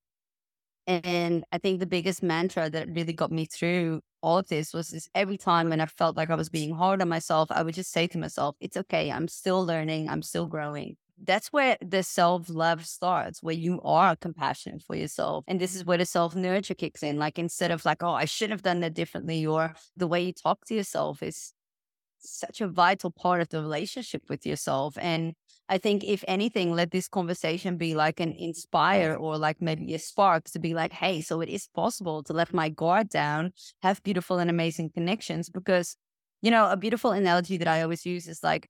And 0.87 1.45
I 1.53 1.59
think 1.59 1.81
the 1.81 1.87
biggest 1.87 2.23
mantra 2.23 2.71
that 2.71 2.89
really 2.89 3.13
got 3.13 3.31
me 3.31 3.45
through 3.45 4.01
all 4.23 4.39
of 4.39 4.49
this 4.49 4.73
was 4.73 4.89
this 4.89 5.11
every 5.15 5.37
time 5.37 5.69
when 5.69 5.83
I 5.83 5.87
felt 5.87 6.17
like 6.17 6.31
I 6.31 6.35
was 6.35 6.49
being 6.49 6.75
hard 6.75 7.03
on 7.03 7.11
myself, 7.11 7.51
I 7.51 7.63
would 7.63 7.75
just 7.75 7.93
say 7.93 8.07
to 8.07 8.19
myself, 8.19 8.57
it's 8.59 8.79
okay. 8.79 9.13
I'm 9.13 9.29
still 9.29 9.67
learning. 9.67 10.09
I'm 10.09 10.23
still 10.23 10.47
growing. 10.47 10.97
That's 11.23 11.53
where 11.53 11.77
the 11.83 12.03
self 12.03 12.49
love 12.49 12.87
starts, 12.87 13.43
where 13.43 13.55
you 13.55 13.81
are 13.83 14.17
compassionate 14.17 14.83
for 14.83 14.97
yourself. 14.97 15.45
And 15.47 15.61
this 15.61 15.75
is 15.75 15.85
where 15.85 15.99
the 15.99 16.07
self 16.07 16.35
nurture 16.35 16.75
kicks 16.75 17.03
in. 17.03 17.19
Like 17.19 17.39
instead 17.39 17.71
of 17.71 17.85
like, 17.85 18.03
oh, 18.03 18.13
I 18.13 18.25
should 18.25 18.51
have 18.51 18.63
done 18.63 18.81
that 18.81 18.95
differently, 18.95 19.45
or 19.47 19.75
the 19.97 20.07
way 20.07 20.23
you 20.23 20.33
talk 20.33 20.65
to 20.67 20.75
yourself 20.75 21.23
is 21.23 21.53
such 22.19 22.61
a 22.61 22.69
vital 22.69 23.11
part 23.11 23.41
of 23.41 23.49
the 23.49 23.61
relationship 23.61 24.23
with 24.29 24.47
yourself. 24.47 24.97
And 25.01 25.35
I 25.69 25.79
think, 25.79 26.05
if 26.05 26.25
anything, 26.27 26.73
let 26.75 26.91
this 26.91 27.09
conversation 27.09 27.77
be 27.77 27.95
like 27.95 28.21
an 28.21 28.33
inspire 28.33 29.15
or 29.15 29.39
like 29.39 29.61
maybe 29.61 29.95
a 29.95 29.99
spark 29.99 30.45
to 30.51 30.59
be 30.59 30.75
like, 30.75 30.93
hey, 30.93 31.21
so 31.21 31.41
it 31.41 31.49
is 31.49 31.69
possible 31.69 32.23
to 32.25 32.33
let 32.33 32.53
my 32.53 32.69
guard 32.69 33.09
down, 33.09 33.53
have 33.83 34.03
beautiful 34.03 34.39
and 34.39 34.51
amazing 34.51 34.91
connections. 34.91 35.49
Because, 35.49 35.97
you 36.43 36.51
know, 36.51 36.71
a 36.71 36.77
beautiful 36.77 37.13
analogy 37.13 37.57
that 37.59 37.69
I 37.69 37.83
always 37.83 38.05
use 38.05 38.27
is 38.27 38.43
like, 38.43 38.69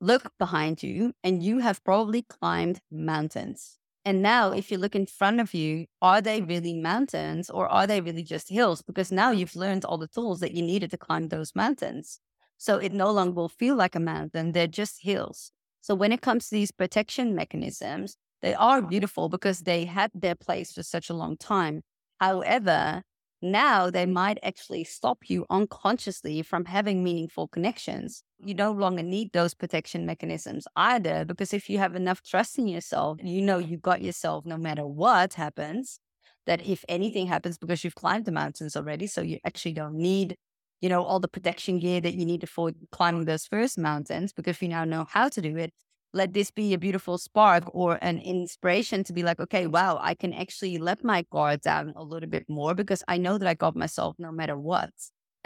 look 0.00 0.30
behind 0.38 0.82
you 0.82 1.12
and 1.24 1.42
you 1.42 1.58
have 1.58 1.82
probably 1.84 2.22
climbed 2.22 2.80
mountains. 2.90 3.78
And 4.04 4.22
now, 4.22 4.50
oh. 4.50 4.52
if 4.52 4.70
you 4.70 4.78
look 4.78 4.94
in 4.94 5.06
front 5.06 5.40
of 5.40 5.52
you, 5.52 5.86
are 6.00 6.20
they 6.20 6.40
really 6.40 6.74
mountains 6.74 7.50
or 7.50 7.68
are 7.68 7.86
they 7.86 8.00
really 8.00 8.22
just 8.22 8.48
hills? 8.48 8.82
Because 8.82 9.10
now 9.10 9.32
you've 9.32 9.56
learned 9.56 9.84
all 9.84 9.98
the 9.98 10.06
tools 10.06 10.40
that 10.40 10.52
you 10.52 10.62
needed 10.62 10.90
to 10.92 10.96
climb 10.96 11.28
those 11.28 11.56
mountains. 11.56 12.20
So 12.56 12.78
it 12.78 12.92
no 12.92 13.10
longer 13.10 13.34
will 13.34 13.48
feel 13.48 13.74
like 13.74 13.94
a 13.94 14.00
mountain, 14.00 14.52
they're 14.52 14.66
just 14.66 15.02
hills. 15.02 15.50
So 15.80 15.94
when 15.94 16.12
it 16.12 16.22
comes 16.22 16.48
to 16.48 16.54
these 16.54 16.70
protection 16.70 17.34
mechanisms, 17.34 18.16
they 18.42 18.54
are 18.54 18.78
uh-huh. 18.78 18.88
beautiful 18.88 19.28
because 19.28 19.60
they 19.60 19.84
had 19.84 20.10
their 20.14 20.34
place 20.34 20.72
for 20.72 20.82
such 20.82 21.10
a 21.10 21.14
long 21.14 21.36
time. 21.36 21.82
However, 22.20 23.02
now 23.42 23.90
they 23.90 24.06
might 24.06 24.38
actually 24.42 24.84
stop 24.84 25.18
you 25.28 25.46
unconsciously 25.50 26.42
from 26.42 26.64
having 26.64 27.04
meaningful 27.04 27.48
connections. 27.48 28.22
You 28.38 28.54
no 28.54 28.70
longer 28.72 29.02
need 29.02 29.32
those 29.32 29.54
protection 29.54 30.04
mechanisms 30.06 30.66
either, 30.76 31.24
because 31.24 31.52
if 31.54 31.70
you 31.70 31.78
have 31.78 31.94
enough 31.96 32.22
trust 32.22 32.58
in 32.58 32.68
yourself, 32.68 33.18
you 33.22 33.40
know 33.40 33.58
you 33.58 33.78
got 33.78 34.02
yourself 34.02 34.44
no 34.44 34.56
matter 34.58 34.86
what 34.86 35.34
happens, 35.34 35.98
that 36.46 36.64
if 36.66 36.84
anything 36.88 37.26
happens 37.26 37.56
because 37.58 37.82
you've 37.82 37.94
climbed 37.94 38.26
the 38.26 38.32
mountains 38.32 38.76
already, 38.76 39.06
so 39.06 39.22
you 39.22 39.38
actually 39.44 39.72
don't 39.72 39.94
need, 39.94 40.36
you 40.80 40.88
know, 40.88 41.02
all 41.02 41.18
the 41.18 41.28
protection 41.28 41.78
gear 41.78 42.00
that 42.00 42.14
you 42.14 42.26
needed 42.26 42.48
for 42.50 42.72
climbing 42.92 43.24
those 43.24 43.46
first 43.46 43.78
mountains, 43.78 44.32
because 44.32 44.60
you 44.60 44.68
now 44.68 44.84
know 44.84 45.06
how 45.08 45.28
to 45.28 45.40
do 45.40 45.56
it 45.56 45.72
let 46.12 46.32
this 46.32 46.50
be 46.50 46.72
a 46.72 46.78
beautiful 46.78 47.18
spark 47.18 47.64
or 47.74 47.98
an 48.00 48.18
inspiration 48.20 49.04
to 49.04 49.12
be 49.12 49.22
like, 49.22 49.38
okay, 49.38 49.66
wow, 49.66 49.98
I 50.00 50.14
can 50.14 50.32
actually 50.32 50.78
let 50.78 51.04
my 51.04 51.26
guard 51.30 51.60
down 51.60 51.92
a 51.94 52.02
little 52.02 52.28
bit 52.28 52.48
more 52.48 52.74
because 52.74 53.02
I 53.06 53.18
know 53.18 53.36
that 53.36 53.46
I 53.46 53.52
got 53.54 53.76
myself 53.76 54.16
no 54.18 54.32
matter 54.32 54.56
what. 54.56 54.90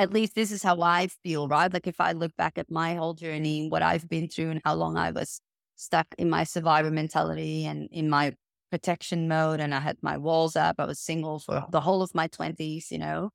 At 0.01 0.15
least 0.15 0.35
this 0.35 0.51
is 0.51 0.63
how 0.63 0.81
I 0.81 1.09
feel, 1.23 1.47
right? 1.47 1.71
Like 1.71 1.87
if 1.87 2.01
I 2.01 2.13
look 2.13 2.35
back 2.35 2.57
at 2.57 2.71
my 2.71 2.95
whole 2.95 3.13
journey, 3.13 3.69
what 3.69 3.83
I've 3.83 4.09
been 4.09 4.29
through 4.29 4.49
and 4.49 4.63
how 4.65 4.75
long 4.75 4.97
I 4.97 5.11
was 5.11 5.43
stuck 5.77 6.07
in 6.17 6.31
my 6.31 6.45
survivor 6.45 6.91
mentality 6.91 7.67
and 7.67 7.87
in 7.93 8.09
my 8.09 8.33
protection 8.71 9.29
mode 9.29 9.61
and 9.61 9.75
I 9.75 9.81
had 9.81 9.99
my 10.01 10.17
walls 10.17 10.57
up. 10.57 10.77
I 10.79 10.87
was 10.87 10.99
single 10.99 11.39
for 11.39 11.67
the 11.71 11.83
whole 11.83 12.01
of 12.01 12.15
my 12.15 12.29
20s, 12.29 12.91
you 12.91 12.97
know. 12.97 13.29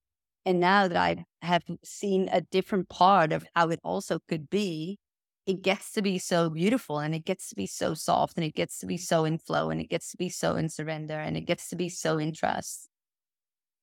And 0.43 0.59
now 0.59 0.87
that 0.87 0.97
I 0.97 1.25
have 1.43 1.61
seen 1.83 2.29
a 2.31 2.41
different 2.41 2.89
part 2.89 3.31
of 3.31 3.45
how 3.55 3.69
it 3.69 3.79
also 3.83 4.17
could 4.27 4.49
be, 4.49 4.97
it 5.45 5.61
gets 5.61 5.91
to 5.91 6.01
be 6.01 6.17
so 6.17 6.49
beautiful 6.49 6.97
and 6.97 7.13
it 7.13 7.25
gets 7.25 7.49
to 7.49 7.55
be 7.55 7.67
so 7.67 7.93
soft 7.93 8.37
and 8.37 8.43
it 8.43 8.55
gets 8.55 8.79
to 8.79 8.87
be 8.87 8.97
mm. 8.97 9.01
so 9.01 9.23
in 9.23 9.37
flow 9.37 9.69
and 9.69 9.79
it 9.79 9.91
gets 9.91 10.09
to 10.09 10.17
be 10.17 10.29
so 10.29 10.55
in 10.55 10.69
surrender 10.69 11.19
and 11.19 11.37
it 11.37 11.41
gets 11.41 11.69
to 11.69 11.75
be 11.75 11.89
so 11.89 12.17
in 12.17 12.33
trust. 12.33 12.89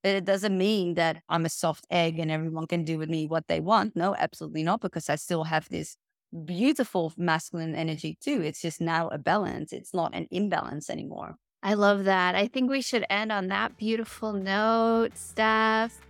But 0.03 0.17
it 0.17 0.25
doesn't 0.25 0.57
mean 0.57 0.95
that 0.95 1.23
I'm 1.29 1.45
a 1.45 1.49
soft 1.49 1.87
egg 1.91 2.19
and 2.19 2.31
everyone 2.31 2.67
can 2.67 2.85
do 2.85 2.99
with 2.99 3.09
me 3.09 3.27
what 3.27 3.47
they 3.49 3.61
want. 3.61 3.95
No, 3.95 4.15
absolutely 4.17 4.65
not, 4.65 4.81
because 4.81 5.09
I 5.09 5.15
still 5.17 5.45
have 5.45 5.69
this 5.69 5.97
beautiful 6.45 7.13
masculine 7.17 7.75
energy 7.75 8.17
too. 8.21 8.43
It's 8.43 8.61
just 8.61 8.81
now 8.81 9.09
a 9.09 9.19
balance. 9.19 9.73
It's 9.73 9.95
not 9.95 10.15
an 10.15 10.27
imbalance 10.31 10.91
anymore. 10.91 11.37
I 11.63 11.75
love 11.75 12.05
that. 12.05 12.35
I 12.35 12.49
think 12.49 12.71
we 12.71 12.83
should 12.83 13.05
end 13.09 13.31
on 13.31 13.47
that 13.49 13.77
beautiful 13.77 14.33
note, 14.33 15.17
Steph. 15.17 16.01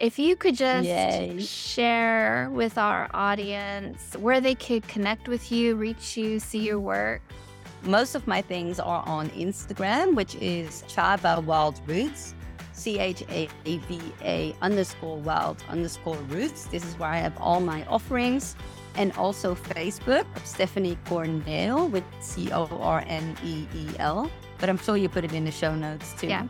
If 0.00 0.18
you 0.18 0.36
could 0.36 0.56
just 0.56 0.86
Yay. 0.86 1.38
share 1.40 2.50
with 2.52 2.78
our 2.78 3.08
audience 3.14 4.16
where 4.18 4.40
they 4.40 4.54
could 4.54 4.86
connect 4.88 5.28
with 5.28 5.52
you, 5.52 5.76
reach 5.76 6.16
you, 6.16 6.40
see 6.40 6.60
your 6.60 6.80
work. 6.80 7.20
Most 7.82 8.14
of 8.14 8.26
my 8.26 8.42
things 8.42 8.80
are 8.80 9.04
on 9.06 9.28
Instagram, 9.30 10.14
which 10.14 10.34
is 10.36 10.82
Chava 10.88 11.44
Wild 11.44 11.80
Roots, 11.86 12.34
C 12.78 12.98
H 12.98 13.24
A 13.30 13.48
V 13.64 14.00
A 14.22 14.54
underscore 14.62 15.18
wild 15.18 15.62
underscore 15.68 16.16
roots. 16.28 16.64
This 16.66 16.84
is 16.84 16.98
where 16.98 17.10
I 17.10 17.18
have 17.18 17.36
all 17.38 17.60
my 17.60 17.84
offerings. 17.86 18.56
And 18.94 19.12
also 19.12 19.54
Facebook, 19.54 20.26
Stephanie 20.44 20.98
Corneel 21.06 21.90
with 21.90 22.04
C 22.20 22.50
O 22.52 22.66
R 22.80 23.04
N 23.06 23.36
E 23.44 23.66
E 23.74 23.88
L. 23.98 24.30
But 24.58 24.68
I'm 24.68 24.78
sure 24.78 24.96
you 24.96 25.08
put 25.08 25.24
it 25.24 25.32
in 25.32 25.44
the 25.44 25.50
show 25.50 25.74
notes 25.74 26.14
too. 26.18 26.28
Yeah. 26.28 26.46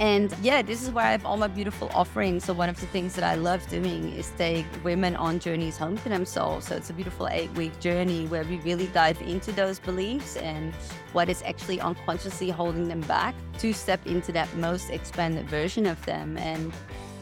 And 0.00 0.32
yeah, 0.42 0.62
this 0.62 0.82
is 0.82 0.90
where 0.90 1.04
I 1.04 1.10
have 1.10 1.26
all 1.26 1.36
my 1.36 1.48
beautiful 1.48 1.90
offerings. 1.92 2.44
So 2.44 2.52
one 2.52 2.68
of 2.68 2.78
the 2.80 2.86
things 2.86 3.14
that 3.16 3.24
I 3.24 3.34
love 3.34 3.66
doing 3.68 4.12
is 4.12 4.30
take 4.38 4.66
women 4.84 5.16
on 5.16 5.40
journeys 5.40 5.76
home 5.76 5.98
to 5.98 6.08
themselves. 6.08 6.68
So 6.68 6.76
it's 6.76 6.90
a 6.90 6.92
beautiful 6.92 7.26
eight 7.28 7.50
week 7.52 7.78
journey 7.80 8.26
where 8.26 8.44
we 8.44 8.58
really 8.58 8.86
dive 8.88 9.20
into 9.22 9.50
those 9.50 9.80
beliefs 9.80 10.36
and 10.36 10.72
what 11.12 11.28
is 11.28 11.42
actually 11.42 11.80
unconsciously 11.80 12.50
holding 12.50 12.86
them 12.86 13.00
back 13.02 13.34
to 13.58 13.72
step 13.72 14.06
into 14.06 14.30
that 14.32 14.54
most 14.56 14.90
expanded 14.90 15.48
version 15.48 15.84
of 15.84 16.04
them. 16.06 16.36
And 16.36 16.72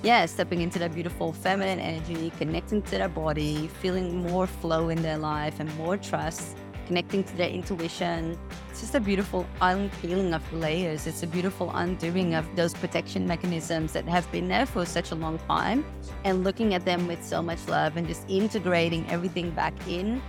yeah, 0.02 0.26
stepping 0.26 0.60
into 0.60 0.78
that 0.80 0.92
beautiful 0.94 1.32
feminine 1.32 1.80
energy, 1.80 2.30
connecting 2.36 2.82
to 2.82 2.90
their 2.90 3.08
body, 3.08 3.68
feeling 3.80 4.18
more 4.18 4.46
flow 4.46 4.90
in 4.90 5.00
their 5.00 5.18
life 5.18 5.60
and 5.60 5.74
more 5.76 5.96
trust 5.96 6.56
connecting 6.86 7.24
to 7.24 7.36
their 7.36 7.48
intuition. 7.48 8.38
It's 8.70 8.80
just 8.80 8.94
a 8.94 9.00
beautiful 9.00 9.46
unpeeling 9.60 10.32
of 10.32 10.52
layers. 10.52 11.06
It's 11.06 11.22
a 11.22 11.26
beautiful 11.26 11.70
undoing 11.74 12.34
of 12.34 12.44
those 12.56 12.74
protection 12.74 13.26
mechanisms 13.26 13.92
that 13.92 14.08
have 14.08 14.30
been 14.32 14.48
there 14.48 14.66
for 14.66 14.86
such 14.86 15.10
a 15.10 15.14
long 15.14 15.38
time 15.40 15.84
and 16.24 16.44
looking 16.44 16.74
at 16.74 16.84
them 16.84 17.06
with 17.06 17.24
so 17.24 17.42
much 17.42 17.66
love 17.68 17.96
and 17.96 18.06
just 18.06 18.28
integrating 18.28 19.08
everything 19.10 19.50
back 19.50 19.74
in 19.88 20.22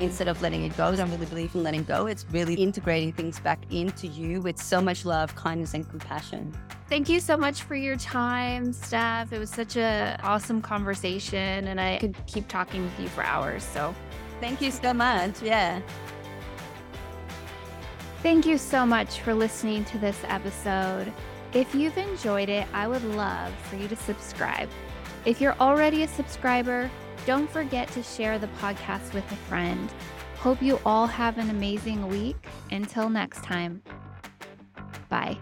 instead 0.00 0.28
of 0.28 0.40
letting 0.42 0.64
it 0.64 0.76
go. 0.76 0.86
I 0.86 0.96
don't 0.96 1.10
really 1.10 1.26
believe 1.26 1.54
in 1.54 1.62
letting 1.62 1.84
go. 1.84 2.06
It's 2.06 2.24
really 2.30 2.54
integrating 2.54 3.12
things 3.12 3.38
back 3.38 3.60
into 3.70 4.06
you 4.06 4.40
with 4.40 4.60
so 4.60 4.80
much 4.80 5.04
love, 5.04 5.34
kindness, 5.34 5.74
and 5.74 5.88
compassion. 5.88 6.54
Thank 6.88 7.08
you 7.08 7.20
so 7.20 7.36
much 7.36 7.62
for 7.62 7.76
your 7.76 7.96
time, 7.96 8.72
Steph. 8.72 9.32
It 9.32 9.38
was 9.38 9.50
such 9.50 9.76
a 9.76 10.18
awesome 10.22 10.60
conversation, 10.60 11.68
and 11.68 11.80
I 11.80 11.98
could 11.98 12.16
keep 12.26 12.48
talking 12.48 12.82
with 12.82 12.98
you 12.98 13.08
for 13.08 13.22
hours. 13.22 13.62
So 13.62 13.94
Thank 14.40 14.60
you 14.60 14.70
so 14.70 14.92
much. 14.92 15.42
Yeah. 15.42 15.80
Thank 18.22 18.46
you 18.46 18.58
so 18.58 18.84
much 18.84 19.20
for 19.20 19.32
listening 19.32 19.84
to 19.86 19.98
this 19.98 20.18
episode. 20.24 21.12
If 21.52 21.74
you've 21.74 21.96
enjoyed 21.98 22.48
it, 22.48 22.66
I 22.72 22.86
would 22.86 23.04
love 23.04 23.52
for 23.68 23.76
you 23.76 23.88
to 23.88 23.96
subscribe. 23.96 24.68
If 25.24 25.40
you're 25.40 25.56
already 25.60 26.02
a 26.02 26.08
subscriber, 26.08 26.90
don't 27.26 27.50
forget 27.50 27.88
to 27.88 28.02
share 28.02 28.38
the 28.38 28.48
podcast 28.58 29.12
with 29.12 29.30
a 29.32 29.36
friend. 29.36 29.92
Hope 30.36 30.62
you 30.62 30.80
all 30.86 31.06
have 31.06 31.38
an 31.38 31.50
amazing 31.50 32.08
week. 32.08 32.46
Until 32.70 33.10
next 33.10 33.42
time, 33.44 33.82
bye. 35.08 35.36